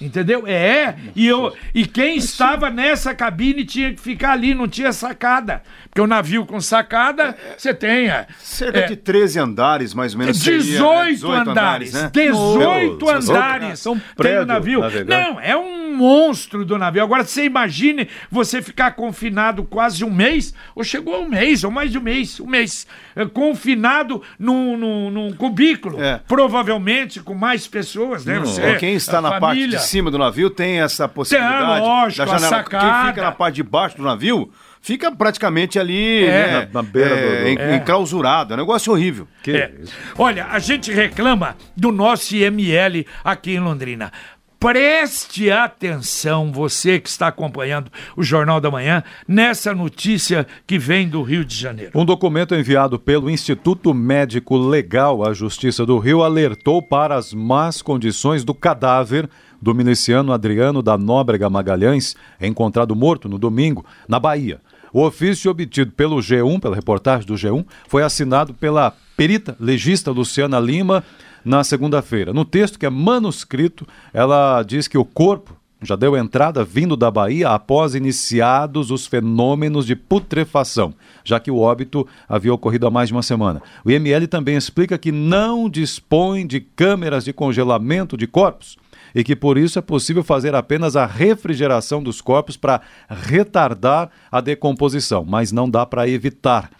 Entendeu? 0.00 0.44
É, 0.46 0.96
e, 1.14 1.26
eu, 1.26 1.52
e 1.74 1.86
quem 1.86 2.16
estava 2.16 2.68
nessa 2.68 3.14
cabine 3.14 3.64
tinha 3.64 3.92
que 3.94 4.00
ficar 4.00 4.32
ali, 4.32 4.52
não 4.54 4.66
tinha 4.68 4.92
sacada. 4.92 5.62
Porque 5.88 6.00
o 6.00 6.06
navio 6.08 6.44
com 6.44 6.60
sacada, 6.60 7.36
você 7.56 7.72
tem. 7.72 8.08
é, 8.08 8.26
Cerca 8.40 8.80
é, 8.80 8.86
de 8.86 8.96
13 8.96 9.38
andares, 9.38 9.94
mais 9.94 10.12
ou 10.12 10.18
menos. 10.18 10.38
seria, 10.40 10.58
né? 10.82 11.10
18, 11.12 11.30
andares. 11.30 11.92
né? 11.92 12.10
18 12.12 13.04
Nossa, 13.04 13.32
andares. 13.32 13.78
são 13.78 13.94
tem 13.94 14.02
prédio 14.16 14.42
o 14.42 14.46
navio. 14.46 14.80
navegante. 14.80 15.10
Não, 15.10 15.40
é 15.40 15.56
um 15.56 15.96
monstro 15.96 16.64
do 16.64 16.76
navio. 16.76 17.00
Agora, 17.02 17.22
você 17.22 17.44
imagine 17.44 18.08
você 18.28 18.60
ficar 18.60 18.90
confinado 18.96 19.62
quase 19.62 20.04
um 20.04 20.10
mês, 20.10 20.52
ou 20.74 20.82
chegou 20.82 21.22
um 21.22 21.28
mês, 21.28 21.62
ou 21.62 21.70
mais 21.70 21.92
de 21.92 21.98
um 21.98 22.02
mês, 22.02 22.40
um 22.40 22.46
mês, 22.46 22.86
eh, 23.14 23.24
confinado 23.26 24.20
num, 24.36 24.76
num, 24.76 25.10
num 25.10 25.32
cubículo. 25.32 26.02
É. 26.02 26.20
Provavelmente 26.26 27.20
com 27.20 27.34
mais 27.34 27.68
pessoas, 27.68 28.24
né? 28.24 28.40
Você, 28.40 28.60
Ou 28.64 28.76
quem 28.76 28.94
está 28.94 29.20
na 29.20 29.30
parte 29.38 29.46
família. 29.60 29.78
de 29.78 29.83
cima 29.84 30.10
do 30.10 30.18
navio 30.18 30.50
tem 30.50 30.80
essa 30.80 31.06
possibilidade 31.08 31.80
lógico, 31.80 32.16
da 32.18 32.24
a 32.24 32.38
janela. 32.38 32.48
sacada. 32.56 32.84
Quem 33.02 33.08
fica 33.10 33.22
na 33.22 33.32
parte 33.32 33.54
de 33.56 33.62
baixo 33.62 33.96
do 33.96 34.02
navio 34.02 34.50
fica 34.82 35.10
praticamente 35.14 35.78
ali 35.78 36.24
É. 36.24 36.28
né, 36.30 36.68
Na- 36.72 36.82
na 36.82 36.82
beira 36.82 37.14
é, 37.14 37.44
do- 37.50 37.54
do- 37.56 37.60
É. 37.62 37.76
enclausurado. 37.76 38.52
É 38.52 38.56
um 38.56 38.60
negócio 38.60 38.92
horrível. 38.92 39.26
Que 39.42 39.52
É. 39.56 39.72
Olha, 40.18 40.46
a 40.46 40.58
gente 40.58 40.92
reclama 40.92 41.56
do 41.76 41.90
nosso 41.90 42.34
IML 42.34 43.06
aqui 43.24 43.52
em 43.54 43.60
Londrina. 43.60 44.12
Preste 44.64 45.50
atenção, 45.50 46.50
você 46.50 46.98
que 46.98 47.06
está 47.06 47.26
acompanhando 47.28 47.90
o 48.16 48.22
Jornal 48.22 48.62
da 48.62 48.70
Manhã, 48.70 49.04
nessa 49.28 49.74
notícia 49.74 50.46
que 50.66 50.78
vem 50.78 51.06
do 51.06 51.20
Rio 51.20 51.44
de 51.44 51.54
Janeiro. 51.54 51.92
Um 51.94 52.02
documento 52.02 52.54
enviado 52.54 52.98
pelo 52.98 53.28
Instituto 53.28 53.92
Médico 53.92 54.56
Legal 54.56 55.22
à 55.22 55.34
Justiça 55.34 55.84
do 55.84 55.98
Rio 55.98 56.22
alertou 56.22 56.80
para 56.80 57.14
as 57.14 57.34
más 57.34 57.82
condições 57.82 58.42
do 58.42 58.54
cadáver 58.54 59.28
do 59.60 59.74
miliciano 59.74 60.32
Adriano 60.32 60.80
da 60.80 60.96
Nóbrega 60.96 61.50
Magalhães, 61.50 62.16
encontrado 62.40 62.96
morto 62.96 63.28
no 63.28 63.36
domingo, 63.36 63.84
na 64.08 64.18
Bahia. 64.18 64.62
O 64.94 65.02
ofício 65.02 65.50
obtido 65.50 65.92
pelo 65.92 66.16
G1, 66.16 66.58
pela 66.58 66.74
reportagem 66.74 67.26
do 67.26 67.34
G1, 67.34 67.66
foi 67.86 68.02
assinado 68.02 68.54
pela 68.54 68.94
perita 69.14 69.54
legista 69.60 70.10
Luciana 70.10 70.58
Lima 70.58 71.04
na 71.44 71.62
segunda-feira. 71.62 72.32
No 72.32 72.44
texto, 72.44 72.78
que 72.78 72.86
é 72.86 72.90
manuscrito, 72.90 73.86
ela 74.12 74.62
diz 74.62 74.88
que 74.88 74.98
o 74.98 75.04
corpo 75.04 75.56
já 75.84 75.96
deu 75.96 76.16
entrada 76.16 76.64
vindo 76.64 76.96
da 76.96 77.10
Bahia 77.10 77.50
após 77.50 77.94
iniciados 77.94 78.90
os 78.90 79.06
fenômenos 79.06 79.86
de 79.86 79.94
putrefação, 79.94 80.94
já 81.22 81.38
que 81.38 81.50
o 81.50 81.58
óbito 81.58 82.06
havia 82.28 82.54
ocorrido 82.54 82.86
há 82.86 82.90
mais 82.90 83.08
de 83.08 83.14
uma 83.14 83.22
semana. 83.22 83.62
O 83.84 83.90
IML 83.90 84.26
também 84.26 84.56
explica 84.56 84.96
que 84.96 85.12
não 85.12 85.68
dispõe 85.68 86.46
de 86.46 86.60
câmeras 86.60 87.24
de 87.24 87.32
congelamento 87.32 88.16
de 88.16 88.26
corpos 88.26 88.76
e 89.14 89.22
que 89.22 89.36
por 89.36 89.56
isso 89.56 89.78
é 89.78 89.82
possível 89.82 90.24
fazer 90.24 90.54
apenas 90.54 90.96
a 90.96 91.06
refrigeração 91.06 92.02
dos 92.02 92.20
corpos 92.20 92.56
para 92.56 92.80
retardar 93.08 94.10
a 94.30 94.40
decomposição, 94.40 95.24
mas 95.24 95.52
não 95.52 95.68
dá 95.68 95.86
para 95.86 96.08
evitar. 96.08 96.70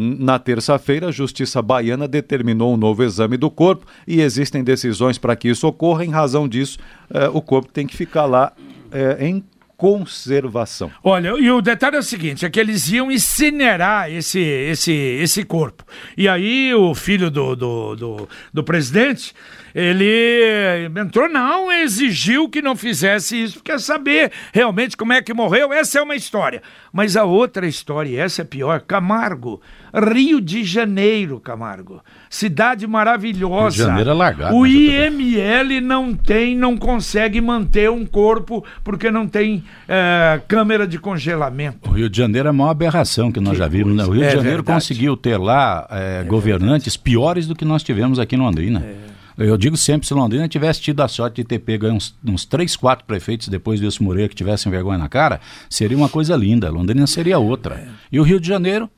Na 0.00 0.38
terça-feira, 0.38 1.08
a 1.08 1.10
Justiça 1.10 1.60
Baiana 1.60 2.06
determinou 2.06 2.72
um 2.72 2.76
novo 2.76 3.02
exame 3.02 3.36
do 3.36 3.50
corpo 3.50 3.84
e 4.06 4.20
existem 4.20 4.62
decisões 4.62 5.18
para 5.18 5.34
que 5.34 5.48
isso 5.48 5.66
ocorra. 5.66 6.04
Em 6.04 6.10
razão 6.10 6.46
disso, 6.46 6.78
eh, 7.12 7.28
o 7.32 7.42
corpo 7.42 7.72
tem 7.72 7.84
que 7.84 7.96
ficar 7.96 8.24
lá 8.24 8.52
eh, 8.92 9.16
em 9.26 9.42
conservação. 9.78 10.90
Olha, 11.04 11.28
e 11.38 11.48
o 11.52 11.62
detalhe 11.62 11.94
é 11.94 11.98
o 12.00 12.02
seguinte, 12.02 12.44
é 12.44 12.50
que 12.50 12.58
eles 12.58 12.88
iam 12.90 13.12
incinerar 13.12 14.10
esse, 14.10 14.40
esse, 14.40 14.92
esse 14.92 15.44
corpo. 15.44 15.84
E 16.16 16.28
aí 16.28 16.74
o 16.74 16.92
filho 16.96 17.30
do, 17.30 17.54
do, 17.54 17.94
do, 17.94 18.28
do 18.52 18.64
presidente, 18.64 19.32
ele 19.72 20.90
entrou, 21.00 21.28
não, 21.28 21.70
exigiu 21.70 22.48
que 22.48 22.60
não 22.60 22.74
fizesse 22.74 23.40
isso, 23.40 23.62
quer 23.62 23.78
saber 23.78 24.32
realmente 24.52 24.96
como 24.96 25.12
é 25.12 25.22
que 25.22 25.32
morreu. 25.32 25.72
Essa 25.72 26.00
é 26.00 26.02
uma 26.02 26.16
história. 26.16 26.60
Mas 26.92 27.16
a 27.16 27.22
outra 27.22 27.64
história, 27.64 28.20
essa 28.20 28.42
é 28.42 28.44
pior, 28.44 28.80
Camargo, 28.80 29.62
Rio 29.94 30.40
de 30.40 30.64
Janeiro, 30.64 31.40
Camargo. 31.40 32.02
Cidade 32.28 32.86
maravilhosa. 32.86 33.76
Rio 33.76 33.84
de 33.84 33.90
Janeiro 33.90 34.10
é 34.10 34.14
largado. 34.14 34.56
O 34.56 34.66
IML 34.66 35.80
não 35.82 36.14
tem, 36.14 36.56
não 36.56 36.76
consegue 36.76 37.40
manter 37.40 37.90
um 37.90 38.04
corpo 38.04 38.64
porque 38.84 39.10
não 39.10 39.26
tem 39.26 39.64
é, 39.88 40.40
câmera 40.46 40.86
de 40.86 40.98
congelamento. 40.98 41.90
O 41.90 41.92
Rio 41.92 42.08
de 42.10 42.16
Janeiro 42.16 42.48
é 42.48 42.50
a 42.50 42.52
maior 42.52 42.70
aberração 42.70 43.32
que 43.32 43.40
nós 43.40 43.52
que 43.52 43.58
já 43.58 43.68
vimos. 43.68 43.94
Né? 43.94 44.04
O 44.04 44.10
Rio 44.10 44.24
é 44.24 44.28
de 44.28 44.34
Janeiro 44.36 44.58
verdade. 44.58 44.80
conseguiu 44.80 45.16
ter 45.16 45.36
lá 45.36 45.86
é, 45.90 46.24
governantes 46.24 46.94
verdade. 46.94 46.98
piores 47.04 47.46
do 47.46 47.54
que 47.54 47.64
nós 47.64 47.82
tivemos 47.82 48.18
aqui 48.18 48.36
no 48.36 48.44
Londrina. 48.44 48.80
É. 48.80 49.08
Eu 49.38 49.56
digo 49.56 49.76
sempre, 49.76 50.04
se 50.06 50.12
Londrina 50.12 50.48
tivesse 50.48 50.80
tido 50.80 51.00
a 51.00 51.06
sorte 51.06 51.36
de 51.36 51.44
ter 51.44 51.60
pego 51.60 51.86
uns, 51.86 52.12
uns 52.26 52.44
três, 52.44 52.74
quatro 52.74 53.04
prefeitos 53.06 53.46
depois 53.46 53.80
desse 53.80 54.02
Moreira 54.02 54.28
que 54.28 54.34
tivessem 54.34 54.70
vergonha 54.70 54.98
na 54.98 55.08
cara, 55.08 55.40
seria 55.70 55.96
uma 55.96 56.08
coisa 56.08 56.34
linda. 56.34 56.68
Londrina 56.68 57.06
seria 57.06 57.38
outra. 57.38 57.76
É. 57.76 57.86
E 58.10 58.18
o 58.18 58.24
Rio 58.24 58.40
de 58.40 58.48
Janeiro 58.48 58.90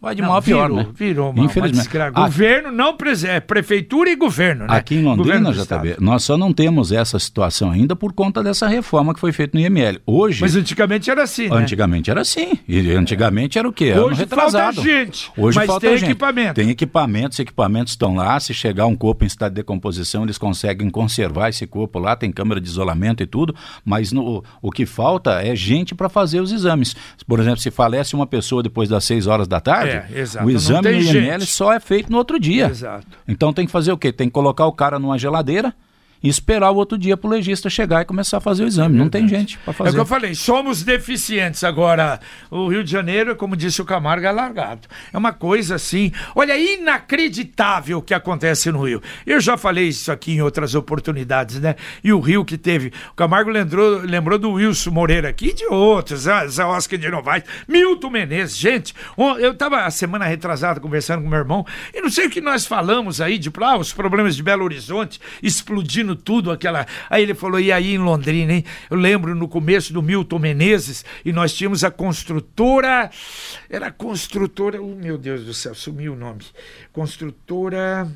vai 0.00 0.14
de 0.14 0.22
não, 0.22 0.28
mal 0.28 0.38
a 0.38 0.42
pior, 0.42 0.68
virou, 0.68 0.76
né? 0.76 0.86
Virou, 0.94 1.32
mal, 1.32 1.44
Infelizmente. 1.44 1.88
governo 2.14 2.70
não, 2.70 2.96
é, 3.26 3.40
prefeitura 3.40 4.10
e 4.10 4.16
governo, 4.16 4.66
né? 4.66 4.76
Aqui 4.76 4.94
em 4.94 5.02
Londrina, 5.02 5.52
JB, 5.52 5.96
nós 5.98 6.22
só 6.22 6.36
não 6.36 6.52
temos 6.52 6.92
essa 6.92 7.18
situação 7.18 7.70
ainda 7.70 7.96
por 7.96 8.12
conta 8.12 8.42
dessa 8.42 8.68
reforma 8.68 9.12
que 9.12 9.18
foi 9.18 9.32
feita 9.32 9.58
no 9.58 9.64
IML. 9.64 10.00
Hoje... 10.06 10.40
Mas 10.40 10.54
antigamente 10.54 11.10
era 11.10 11.24
assim, 11.24 11.48
né? 11.48 11.56
Antigamente 11.56 12.10
era 12.10 12.20
assim. 12.20 12.58
E 12.68 12.92
antigamente 12.92 13.58
era 13.58 13.68
o 13.68 13.72
quê? 13.72 13.92
Hoje 13.92 14.24
falta 14.26 14.72
gente, 14.72 15.32
Hoje 15.36 15.58
mas 15.58 15.66
falta 15.66 15.86
tem 15.86 15.98
gente. 15.98 16.10
equipamento. 16.10 16.54
Tem 16.54 16.70
equipamentos, 16.70 17.36
os 17.36 17.40
equipamentos 17.40 17.92
estão 17.92 18.14
lá, 18.14 18.38
se 18.38 18.54
chegar 18.54 18.86
um 18.86 18.94
corpo 18.94 19.24
em 19.24 19.26
estado 19.26 19.50
de 19.50 19.56
decomposição, 19.56 20.22
eles 20.22 20.38
conseguem 20.38 20.88
conservar 20.90 21.48
esse 21.48 21.66
corpo 21.66 21.98
lá, 21.98 22.14
tem 22.14 22.30
câmera 22.30 22.60
de 22.60 22.68
isolamento 22.68 23.22
e 23.22 23.26
tudo, 23.26 23.54
mas 23.84 24.12
no, 24.12 24.44
o 24.62 24.70
que 24.70 24.86
falta 24.86 25.42
é 25.42 25.56
gente 25.56 25.94
para 25.94 26.08
fazer 26.08 26.40
os 26.40 26.52
exames. 26.52 26.94
Por 27.26 27.40
exemplo, 27.40 27.58
se 27.58 27.70
falece 27.70 28.14
uma 28.14 28.26
pessoa 28.26 28.62
depois 28.62 28.88
das 28.88 29.04
6 29.04 29.26
horas 29.26 29.48
da 29.48 29.60
tarde, 29.60 29.87
é, 29.88 30.04
o 30.44 30.50
exame 30.50 30.90
no 30.90 31.00
IML 31.00 31.40
só 31.46 31.72
é 31.72 31.80
feito 31.80 32.10
no 32.10 32.18
outro 32.18 32.38
dia. 32.38 32.66
Exato. 32.66 33.06
Então 33.26 33.52
tem 33.52 33.66
que 33.66 33.72
fazer 33.72 33.92
o 33.92 33.98
quê? 33.98 34.12
Tem 34.12 34.28
que 34.28 34.32
colocar 34.32 34.66
o 34.66 34.72
cara 34.72 34.98
numa 34.98 35.18
geladeira 35.18 35.74
e 36.22 36.28
esperar 36.28 36.70
o 36.70 36.76
outro 36.76 36.98
dia 36.98 37.16
para 37.16 37.28
o 37.28 37.30
legista 37.30 37.70
chegar 37.70 38.02
e 38.02 38.04
começar 38.04 38.38
a 38.38 38.40
fazer 38.40 38.64
o 38.64 38.66
exame. 38.66 38.96
É 38.96 38.98
não 38.98 39.08
tem 39.08 39.28
gente 39.28 39.58
para 39.58 39.72
fazer. 39.72 39.88
É 39.88 39.92
o 39.92 39.94
que 39.94 40.00
eu 40.00 40.06
falei, 40.06 40.34
somos 40.34 40.82
deficientes. 40.82 41.64
Agora, 41.64 42.20
o 42.50 42.68
Rio 42.68 42.82
de 42.82 42.90
Janeiro, 42.90 43.36
como 43.36 43.56
disse 43.56 43.80
o 43.80 43.84
Camargo, 43.84 44.26
é 44.26 44.32
largado. 44.32 44.88
É 45.12 45.18
uma 45.18 45.32
coisa 45.32 45.76
assim, 45.76 46.12
olha, 46.34 46.56
inacreditável 46.58 47.98
o 47.98 48.02
que 48.02 48.14
acontece 48.14 48.70
no 48.70 48.84
Rio. 48.84 49.02
Eu 49.26 49.40
já 49.40 49.56
falei 49.56 49.88
isso 49.88 50.10
aqui 50.10 50.32
em 50.32 50.42
outras 50.42 50.74
oportunidades, 50.74 51.60
né? 51.60 51.76
E 52.02 52.12
o 52.12 52.20
Rio 52.20 52.44
que 52.44 52.58
teve. 52.58 52.92
O 53.12 53.14
Camargo 53.14 53.50
lembrou, 53.50 54.00
lembrou 54.00 54.38
do 54.38 54.52
Wilson 54.52 54.90
Moreira 54.90 55.28
aqui 55.28 55.48
e 55.48 55.54
de 55.54 55.66
outros, 55.66 56.22
Zé 56.22 56.64
Oscar 56.64 56.98
de 56.98 57.08
Novaes, 57.10 57.44
Milton 57.66 58.10
Menezes. 58.10 58.58
Gente, 58.58 58.94
eu 59.38 59.52
estava 59.52 59.84
a 59.84 59.90
semana 59.90 60.24
retrasada 60.24 60.80
conversando 60.80 61.22
com 61.22 61.28
meu 61.28 61.38
irmão 61.38 61.64
e 61.94 62.00
não 62.00 62.10
sei 62.10 62.26
o 62.26 62.30
que 62.30 62.40
nós 62.40 62.66
falamos 62.66 63.20
aí 63.20 63.38
de 63.38 63.50
ah, 63.60 63.76
os 63.76 63.92
problemas 63.92 64.36
de 64.36 64.42
Belo 64.42 64.64
Horizonte 64.64 65.20
explodindo 65.42 66.07
tudo, 66.16 66.50
aquela. 66.50 66.86
Aí 67.08 67.22
ele 67.22 67.34
falou: 67.34 67.60
e 67.60 67.72
aí 67.72 67.94
em 67.94 67.98
Londrina, 67.98 68.52
hein? 68.52 68.64
Eu 68.90 68.96
lembro 68.96 69.34
no 69.34 69.48
começo 69.48 69.92
do 69.92 70.02
Milton 70.02 70.38
Menezes 70.38 71.04
e 71.24 71.32
nós 71.32 71.54
tínhamos 71.54 71.84
a 71.84 71.90
construtora. 71.90 73.10
Era 73.68 73.88
a 73.88 73.92
construtora. 73.92 74.80
Oh, 74.80 74.94
meu 74.94 75.18
Deus 75.18 75.44
do 75.44 75.54
céu, 75.54 75.74
sumiu 75.74 76.12
o 76.12 76.16
nome. 76.16 76.44
Construtora. 76.92 78.08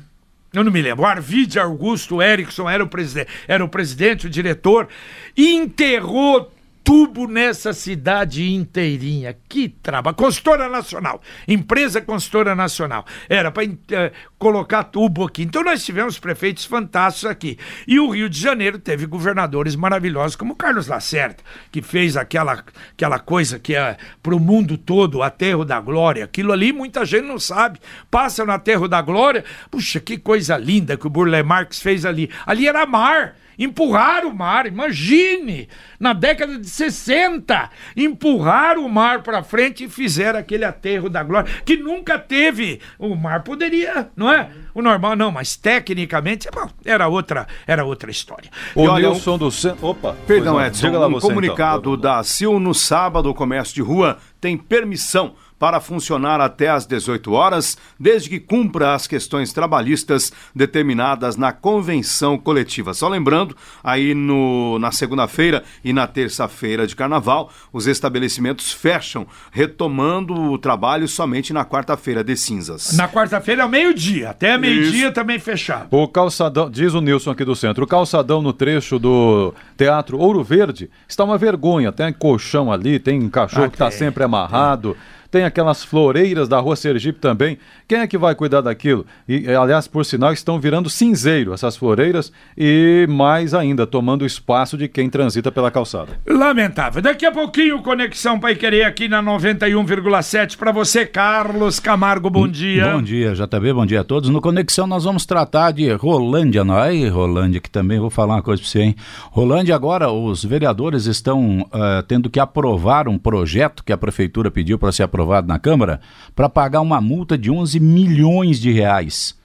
Eu 0.53 0.63
não 0.63 0.71
me 0.71 0.81
lembro. 0.81 1.03
O 1.03 1.07
Arvide 1.07 1.59
Augusto 1.59 2.21
Erickson 2.21 2.69
era 2.69 2.83
o 2.83 2.87
presidente, 2.87 3.29
era 3.47 3.65
o 3.65 3.69
presidente, 3.69 4.27
o 4.27 4.29
diretor, 4.29 4.87
enterrou 5.35 6.51
tubo 6.83 7.27
nessa 7.27 7.73
cidade 7.73 8.51
inteirinha. 8.51 9.35
Que 9.47 9.69
trabalho. 9.69 10.15
Consultora 10.15 10.67
Nacional. 10.67 11.21
Empresa 11.47 12.01
Consultora 12.01 12.53
Nacional. 12.53 13.05
Era 13.29 13.51
para 13.51 13.63
eh, 13.63 14.11
colocar 14.37 14.83
tubo 14.83 15.25
aqui. 15.25 15.43
Então 15.43 15.63
nós 15.63 15.83
tivemos 15.83 16.19
prefeitos 16.19 16.65
fantásticos 16.65 17.29
aqui. 17.29 17.57
E 17.87 17.99
o 17.99 18.09
Rio 18.09 18.29
de 18.29 18.39
Janeiro 18.39 18.77
teve 18.77 19.05
governadores 19.05 19.75
maravilhosos, 19.75 20.35
como 20.35 20.55
Carlos 20.55 20.87
Lacerda, 20.87 21.37
que 21.71 21.81
fez 21.81 22.17
aquela, 22.17 22.63
aquela 22.91 23.19
coisa 23.19 23.57
que 23.57 23.75
é 23.75 23.97
para 24.21 24.35
o 24.35 24.39
mundo 24.39 24.77
todo, 24.77 25.19
o 25.19 25.23
aterro 25.23 25.63
da 25.63 25.79
glória. 25.79 26.25
Aquilo 26.25 26.51
ali 26.51 26.73
muita 26.73 27.05
gente 27.05 27.25
não 27.25 27.39
sabe. 27.39 27.79
Passa 28.11 28.45
no 28.45 28.51
aterro 28.51 28.87
da 28.87 29.01
glória. 29.01 29.45
Puxa, 29.71 29.99
que 29.99 30.17
coisa 30.17 30.57
linda 30.57 30.97
que 30.97 31.07
o 31.07 31.09
Burle 31.09 31.43
Marx 31.43 31.79
fez 31.79 32.05
ali. 32.05 32.29
Ali 32.45 32.67
era 32.67 32.85
mar 32.85 33.35
empurrar 33.57 34.25
o 34.25 34.33
mar. 34.33 34.65
Imagine, 34.65 35.67
na 35.99 36.13
década 36.13 36.57
de 36.57 36.69
60, 36.69 37.69
empurrar 37.95 38.77
o 38.77 38.89
mar 38.89 39.23
para 39.23 39.43
frente 39.43 39.85
e 39.85 39.89
fizeram 39.89 40.39
aquele 40.39 40.65
aterro 40.65 41.09
da 41.09 41.23
glória 41.23 41.51
que 41.65 41.77
nunca 41.77 42.17
teve. 42.17 42.79
O 42.97 43.15
mar 43.15 43.43
poderia, 43.43 44.09
não 44.15 44.31
é? 44.31 44.49
O 44.73 44.81
normal 44.81 45.15
não, 45.15 45.31
mas 45.31 45.55
tecnicamente 45.55 46.49
bom, 46.53 46.69
era 46.83 47.07
outra, 47.07 47.47
era 47.67 47.85
outra 47.85 48.09
história. 48.09 48.49
O 48.75 48.83
olha, 48.83 49.09
Nilson 49.09 49.37
do 49.37 49.51
Centro. 49.51 49.87
Opa, 49.87 50.15
perdão, 50.25 50.63
Edson. 50.63 50.87
Um 50.87 50.91
você, 50.91 51.17
então. 51.17 51.19
comunicado 51.29 51.89
então. 51.91 52.01
da 52.01 52.23
CIL 52.23 52.59
no 52.59 52.73
sábado, 52.73 53.29
o 53.29 53.33
comércio 53.33 53.75
de 53.75 53.81
rua 53.81 54.17
tem 54.39 54.57
permissão 54.57 55.35
para 55.57 55.79
funcionar 55.79 56.41
até 56.41 56.69
às 56.69 56.85
18 56.85 57.31
horas, 57.31 57.77
desde 57.99 58.29
que 58.29 58.39
cumpra 58.39 58.93
as 58.93 59.07
questões 59.07 59.53
trabalhistas 59.53 60.31
determinadas 60.55 61.35
na 61.35 61.51
convenção 61.51 62.37
coletiva. 62.37 62.93
Só 62.93 63.07
lembrando, 63.07 63.55
aí 63.83 64.13
no, 64.13 64.77
na 64.79 64.91
segunda-feira 64.91 65.63
e 65.83 65.93
na 65.93 66.07
terça-feira 66.07 66.85
de 66.85 66.95
carnaval, 66.95 67.51
os 67.71 67.87
estabelecimentos 67.87 68.71
fecham, 68.71 69.27
retomando 69.51 70.33
o 70.33 70.57
trabalho 70.57 71.07
somente 71.07 71.53
na 71.53 71.65
quarta-feira 71.65 72.23
de 72.23 72.35
cinzas. 72.35 72.93
Na 72.93 73.07
quarta-feira, 73.07 73.63
ao 73.63 73.69
meio-dia, 73.69 74.31
até 74.31 74.57
meio-dia 74.57 75.11
também 75.11 75.39
fechado. 75.39 75.87
O 75.91 76.07
calçadão, 76.07 76.69
diz 76.69 76.93
o 76.93 77.01
Nilson 77.01 77.31
aqui 77.31 77.45
do 77.45 77.55
centro, 77.55 77.83
o 77.83 77.87
calçadão 77.87 78.41
no 78.41 78.53
trecho 78.53 78.99
do 78.99 79.53
Teatro 79.77 80.17
Ouro 80.17 80.43
Verde 80.43 80.89
está 81.07 81.23
uma 81.23 81.37
vergonha. 81.37 81.91
Tem 81.91 82.11
colchão 82.11 82.71
ali, 82.71 82.99
tem 82.99 83.29
cachorro 83.29 83.65
ah, 83.65 83.69
que 83.69 83.75
está 83.75 83.91
sempre 83.91 84.23
amarrado. 84.23 84.95
Tem 85.33 85.45
aquelas 85.45 85.83
floreiras 85.83 86.47
da 86.47 86.59
rua 86.59 86.75
Sergipe 86.75 87.17
também. 87.19 87.57
Quem 87.87 87.97
é 87.97 88.05
que 88.05 88.19
vai 88.19 88.35
cuidar 88.35 88.61
daquilo? 88.61 89.03
E, 89.27 89.49
aliás, 89.49 89.87
por 89.87 90.05
sinal, 90.05 90.31
estão 90.31 90.59
virando 90.59 90.91
cinzeiro 90.91 91.55
essas 91.55 91.75
floreiras 91.75 92.31
e 92.55 93.07
mais 93.09 93.55
ainda, 93.55 93.87
tomando 93.87 94.27
espaço 94.27 94.77
de 94.77 94.87
quem 94.87 95.09
transita 95.09 95.51
pela 95.51 95.71
calçada. 95.71 96.19
Lamentável. 96.27 97.01
Daqui 97.01 97.25
a 97.25 97.31
pouquinho, 97.31 97.81
Conexão 97.81 98.39
Pai 98.39 98.53
Querer 98.53 98.83
aqui 98.83 99.07
na 99.07 99.23
91,7 99.23 100.55
para 100.55 100.71
você, 100.71 101.03
Carlos 101.03 101.79
Camargo. 101.79 102.29
Bom 102.29 102.47
dia. 102.47 102.91
Bom 102.93 103.01
dia, 103.01 103.33
JB. 103.33 103.73
Bom 103.73 103.87
dia 103.87 104.01
a 104.01 104.03
todos. 104.03 104.29
No 104.29 104.39
Conexão 104.39 104.85
nós 104.85 105.03
vamos 105.03 105.25
tratar 105.25 105.71
de 105.71 105.91
Rolândia, 105.93 106.63
não 106.63 106.77
é? 106.77 107.07
Rolândia, 107.07 107.59
que 107.59 107.71
também 107.71 107.99
vou 107.99 108.11
falar 108.11 108.35
uma 108.35 108.43
coisa 108.43 108.61
para 108.61 108.69
você, 108.69 108.81
hein? 108.81 108.95
Rolândia 109.31 109.73
agora, 109.73 110.11
os 110.11 110.45
vereadores 110.45 111.07
estão 111.07 111.61
uh, 111.61 112.03
tendo 112.07 112.29
que 112.29 112.39
aprovar 112.39 113.07
um 113.07 113.17
projeto 113.17 113.83
que 113.83 113.91
a 113.91 113.97
prefeitura 113.97 114.51
pediu 114.51 114.77
para 114.77 114.91
ser 114.91 115.01
aprovado 115.01 115.22
na 115.45 115.59
Câmara 115.59 115.99
para 116.35 116.49
pagar 116.49 116.81
uma 116.81 117.01
multa 117.01 117.37
de 117.37 117.51
11 117.51 117.79
milhões 117.79 118.59
de 118.59 118.71
reais. 118.71 119.35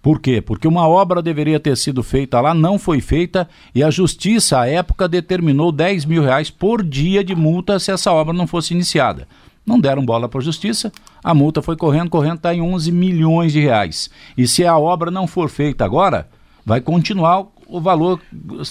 Por 0.00 0.20
quê? 0.20 0.40
Porque 0.40 0.68
uma 0.68 0.88
obra 0.88 1.20
deveria 1.20 1.58
ter 1.58 1.76
sido 1.76 2.02
feita 2.02 2.40
lá, 2.40 2.54
não 2.54 2.78
foi 2.78 3.00
feita, 3.00 3.48
e 3.74 3.82
a 3.82 3.90
justiça, 3.90 4.60
à 4.60 4.66
época, 4.66 5.08
determinou 5.08 5.72
10 5.72 6.04
mil 6.04 6.22
reais 6.22 6.50
por 6.50 6.82
dia 6.82 7.24
de 7.24 7.34
multa 7.34 7.78
se 7.78 7.90
essa 7.90 8.12
obra 8.12 8.32
não 8.32 8.46
fosse 8.46 8.72
iniciada. 8.72 9.26
Não 9.66 9.78
deram 9.78 10.04
bola 10.04 10.28
para 10.28 10.40
a 10.40 10.44
justiça, 10.44 10.90
a 11.22 11.34
multa 11.34 11.60
foi 11.60 11.76
correndo, 11.76 12.08
correndo, 12.08 12.36
está 12.36 12.54
em 12.54 12.62
11 12.62 12.90
milhões 12.90 13.52
de 13.52 13.60
reais. 13.60 14.08
E 14.36 14.46
se 14.46 14.64
a 14.64 14.78
obra 14.78 15.10
não 15.10 15.26
for 15.26 15.50
feita 15.50 15.84
agora, 15.84 16.28
vai 16.64 16.80
continuar 16.80 17.44
o 17.68 17.80
valor 17.80 18.20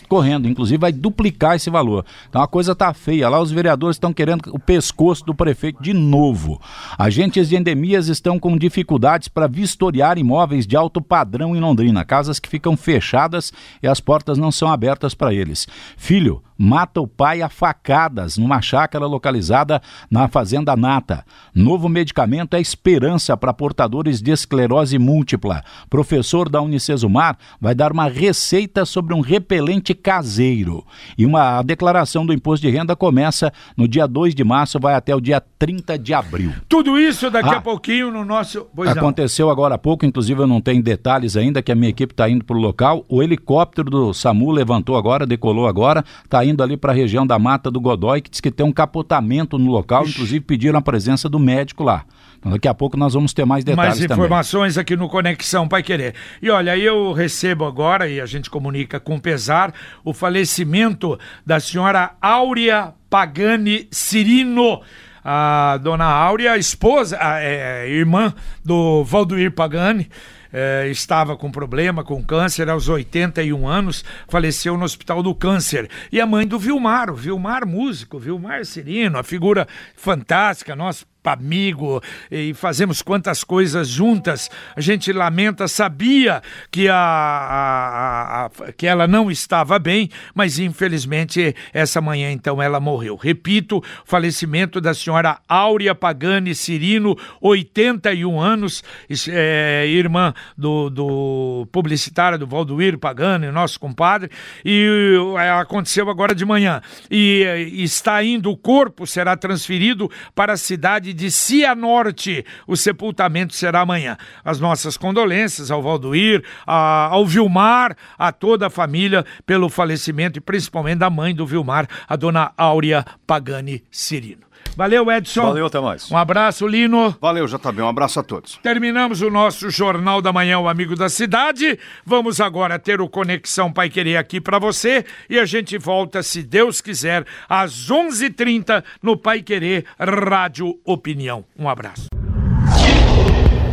correndo, 0.09 0.47
inclusive 0.47 0.79
vai 0.79 0.91
duplicar 0.91 1.55
esse 1.55 1.69
valor. 1.69 2.03
Então 2.27 2.41
a 2.41 2.47
coisa 2.47 2.75
tá 2.75 2.91
feia. 2.93 3.29
Lá 3.29 3.39
os 3.39 3.51
vereadores 3.51 3.95
estão 3.95 4.11
querendo 4.11 4.41
o 4.51 4.59
pescoço 4.59 5.23
do 5.23 5.35
prefeito 5.35 5.81
de 5.81 5.93
novo. 5.93 6.59
Agentes 6.97 7.47
de 7.47 7.55
endemias 7.55 8.07
estão 8.07 8.39
com 8.39 8.57
dificuldades 8.57 9.27
para 9.27 9.47
vistoriar 9.47 10.17
imóveis 10.17 10.65
de 10.65 10.75
alto 10.75 10.99
padrão 10.99 11.55
em 11.55 11.59
Londrina, 11.59 12.03
casas 12.03 12.39
que 12.39 12.49
ficam 12.49 12.75
fechadas 12.75 13.53
e 13.83 13.87
as 13.87 13.99
portas 13.99 14.37
não 14.37 14.51
são 14.51 14.71
abertas 14.71 15.13
para 15.13 15.33
eles. 15.33 15.67
Filho, 15.95 16.41
mata 16.57 16.99
o 16.99 17.07
pai 17.07 17.41
a 17.41 17.49
facadas 17.49 18.37
numa 18.37 18.61
chácara 18.61 19.05
localizada 19.05 19.79
na 20.09 20.27
Fazenda 20.27 20.75
Nata. 20.75 21.23
Novo 21.53 21.87
medicamento 21.87 22.55
é 22.55 22.61
esperança 22.61 23.37
para 23.37 23.53
portadores 23.53 24.21
de 24.21 24.31
esclerose 24.31 24.97
múltipla. 24.97 25.63
Professor 25.87 26.49
da 26.49 26.61
Unicesumar 26.61 27.37
vai 27.61 27.75
dar 27.75 27.91
uma 27.91 28.09
receita 28.09 28.86
sobre 28.87 29.13
um 29.13 29.19
repelente 29.19 29.93
caseiro. 29.93 30.83
E 31.17 31.25
uma 31.25 31.59
a 31.59 31.61
declaração 31.61 32.25
do 32.25 32.33
imposto 32.33 32.65
de 32.65 32.71
renda 32.71 32.95
começa 32.95 33.51
no 33.75 33.87
dia 33.87 34.07
2 34.07 34.33
de 34.33 34.43
março, 34.43 34.79
vai 34.79 34.95
até 34.95 35.15
o 35.15 35.21
dia 35.21 35.41
30 35.59 35.97
de 35.97 36.13
abril. 36.13 36.51
Tudo 36.67 36.97
isso 36.99 37.29
daqui 37.29 37.49
ah, 37.49 37.57
a 37.57 37.61
pouquinho 37.61 38.11
no 38.11 38.25
nosso. 38.25 38.67
Pois 38.75 38.89
aconteceu 38.89 39.47
não. 39.47 39.51
agora 39.51 39.75
há 39.75 39.77
pouco, 39.77 40.05
inclusive 40.05 40.41
eu 40.41 40.47
não 40.47 40.61
tenho 40.61 40.81
detalhes 40.81 41.37
ainda, 41.37 41.61
que 41.61 41.71
a 41.71 41.75
minha 41.75 41.89
equipe 41.89 42.13
está 42.13 42.29
indo 42.29 42.43
para 42.43 42.57
o 42.57 42.59
local. 42.59 43.05
O 43.07 43.21
helicóptero 43.21 43.89
do 43.89 44.13
SAMU 44.13 44.51
levantou 44.51 44.97
agora, 44.97 45.25
decolou 45.25 45.67
agora, 45.67 46.03
está 46.23 46.43
indo 46.43 46.63
ali 46.63 46.77
para 46.77 46.91
a 46.91 46.95
região 46.95 47.25
da 47.25 47.37
Mata 47.37 47.69
do 47.69 47.79
Godói, 47.79 48.21
que 48.21 48.29
diz 48.29 48.41
que 48.41 48.51
tem 48.51 48.65
um 48.65 48.71
capotamento 48.71 49.57
no 49.57 49.71
local, 49.71 50.03
Ixi. 50.03 50.11
inclusive 50.11 50.39
pediram 50.41 50.79
a 50.79 50.81
presença 50.81 51.27
do 51.27 51.39
médico 51.39 51.83
lá. 51.83 52.05
Então, 52.39 52.51
daqui 52.51 52.67
a 52.67 52.73
pouco 52.73 52.97
nós 52.97 53.13
vamos 53.13 53.33
ter 53.33 53.45
mais 53.45 53.63
detalhes 53.63 53.99
Mais 53.99 54.11
informações 54.11 54.73
também. 54.73 54.81
aqui 54.81 54.95
no 54.95 55.09
Conexão 55.09 55.67
Pai 55.67 55.83
Querer. 55.83 56.13
E 56.41 56.49
olha, 56.49 56.77
eu 56.77 57.11
recebo 57.11 57.65
agora, 57.65 58.07
e 58.07 58.21
a 58.21 58.25
gente 58.25 58.49
comunica 58.49 58.99
com 58.99 59.19
pesar, 59.19 59.73
o 60.03 60.13
falecimento 60.13 61.19
da 61.45 61.59
senhora 61.59 62.11
Áurea 62.21 62.93
Pagani 63.09 63.87
Cirino 63.91 64.81
a 65.29 65.77
dona 65.83 66.05
Áurea, 66.05 66.57
esposa, 66.57 67.17
a, 67.19 67.41
é, 67.41 67.83
é, 67.83 67.89
irmã 67.89 68.33
do 68.63 69.03
Valdoir 69.03 69.51
Pagani, 69.51 70.09
é, 70.53 70.87
estava 70.89 71.35
com 71.35 71.51
problema, 71.51 72.01
com 72.01 72.23
câncer, 72.23 72.69
aos 72.69 72.87
81 72.87 73.67
anos, 73.67 74.05
faleceu 74.29 74.77
no 74.77 74.85
Hospital 74.85 75.21
do 75.21 75.35
Câncer. 75.35 75.89
E 76.13 76.21
a 76.21 76.25
mãe 76.25 76.47
do 76.47 76.57
Vilmar, 76.57 77.09
o 77.11 77.15
Vilmar 77.15 77.67
músico, 77.67 78.17
Vilmar 78.17 78.63
Cirino, 78.63 79.17
a 79.19 79.23
figura 79.23 79.67
fantástica, 79.97 80.77
nosso 80.77 81.05
amigo 81.27 82.01
e 82.31 82.53
fazemos 82.53 83.01
quantas 83.01 83.43
coisas 83.43 83.87
juntas. 83.87 84.49
A 84.75 84.81
gente 84.81 85.11
lamenta, 85.11 85.67
sabia 85.67 86.41
que, 86.71 86.87
a, 86.89 86.95
a, 86.95 88.45
a, 88.45 88.71
que 88.73 88.87
ela 88.87 89.07
não 89.07 89.29
estava 89.31 89.79
bem, 89.79 90.09
mas 90.33 90.59
infelizmente 90.59 91.55
essa 91.73 92.01
manhã 92.01 92.31
então 92.31 92.61
ela 92.61 92.79
morreu. 92.79 93.15
Repito, 93.15 93.83
falecimento 94.05 94.79
da 94.79 94.93
senhora 94.93 95.39
Áurea 95.47 95.93
Pagani 95.93 96.53
Cirino, 96.55 97.15
81 97.41 98.39
anos, 98.39 98.83
é, 99.29 99.85
irmã 99.87 100.33
do, 100.57 100.89
do 100.89 101.67
publicitário 101.71 102.37
do 102.37 102.47
Valdoir 102.47 102.97
Pagani, 102.97 103.51
nosso 103.51 103.79
compadre, 103.79 104.29
e 104.63 105.15
é, 105.39 105.51
aconteceu 105.51 106.09
agora 106.09 106.33
de 106.33 106.45
manhã. 106.45 106.81
E, 107.09 107.43
e 107.73 107.83
está 107.83 108.23
indo, 108.23 108.51
o 108.51 108.57
corpo 108.57 109.05
será 109.05 109.35
transferido 109.35 110.09
para 110.33 110.53
a 110.53 110.57
cidade 110.57 111.13
de 111.17 111.31
Cianorte. 111.31 112.45
O 112.67 112.77
sepultamento 112.77 113.55
será 113.55 113.81
amanhã. 113.81 114.15
As 114.45 114.59
nossas 114.59 114.95
condolências 114.95 115.71
ao 115.71 115.81
Valdoir, 115.81 116.43
a, 116.65 117.07
ao 117.07 117.25
Vilmar, 117.25 117.97
a 118.17 118.31
toda 118.31 118.67
a 118.67 118.69
família 118.69 119.25
pelo 119.45 119.67
falecimento 119.67 120.37
e 120.37 120.41
principalmente 120.41 120.99
da 120.99 121.09
mãe 121.09 121.33
do 121.33 121.45
Vilmar, 121.45 121.87
a 122.07 122.15
dona 122.15 122.53
Áurea 122.55 123.03
Pagani 123.25 123.83
Cirino. 123.91 124.47
Valeu, 124.75 125.11
Edson. 125.11 125.41
Valeu, 125.41 125.65
até 125.65 125.79
mais. 125.79 126.11
Um 126.11 126.17
abraço, 126.17 126.67
Lino. 126.67 127.15
Valeu, 127.21 127.47
já 127.47 127.57
tá 127.57 127.71
bem. 127.71 127.83
Um 127.83 127.87
abraço 127.87 128.19
a 128.19 128.23
todos. 128.23 128.59
Terminamos 128.61 129.21
o 129.21 129.29
nosso 129.29 129.69
Jornal 129.69 130.21
da 130.21 130.33
Manhã, 130.33 130.59
o 130.59 130.67
Amigo 130.67 130.95
da 130.95 131.09
Cidade. 131.09 131.79
Vamos 132.05 132.41
agora 132.41 132.79
ter 132.79 133.01
o 133.01 133.09
Conexão 133.09 133.71
Pai 133.71 133.89
Querer 133.89 134.17
aqui 134.17 134.41
para 134.41 134.59
você 134.59 135.05
e 135.29 135.39
a 135.39 135.45
gente 135.45 135.77
volta, 135.77 136.21
se 136.21 136.43
Deus 136.43 136.81
quiser, 136.81 137.25
às 137.49 137.89
11:30 137.89 138.27
h 138.27 138.47
30 138.47 138.83
no 139.01 139.17
Pai 139.17 139.41
Querer 139.41 139.85
Rádio 139.99 140.79
Opinião. 140.85 141.43
Um 141.57 141.67
abraço. 141.67 142.07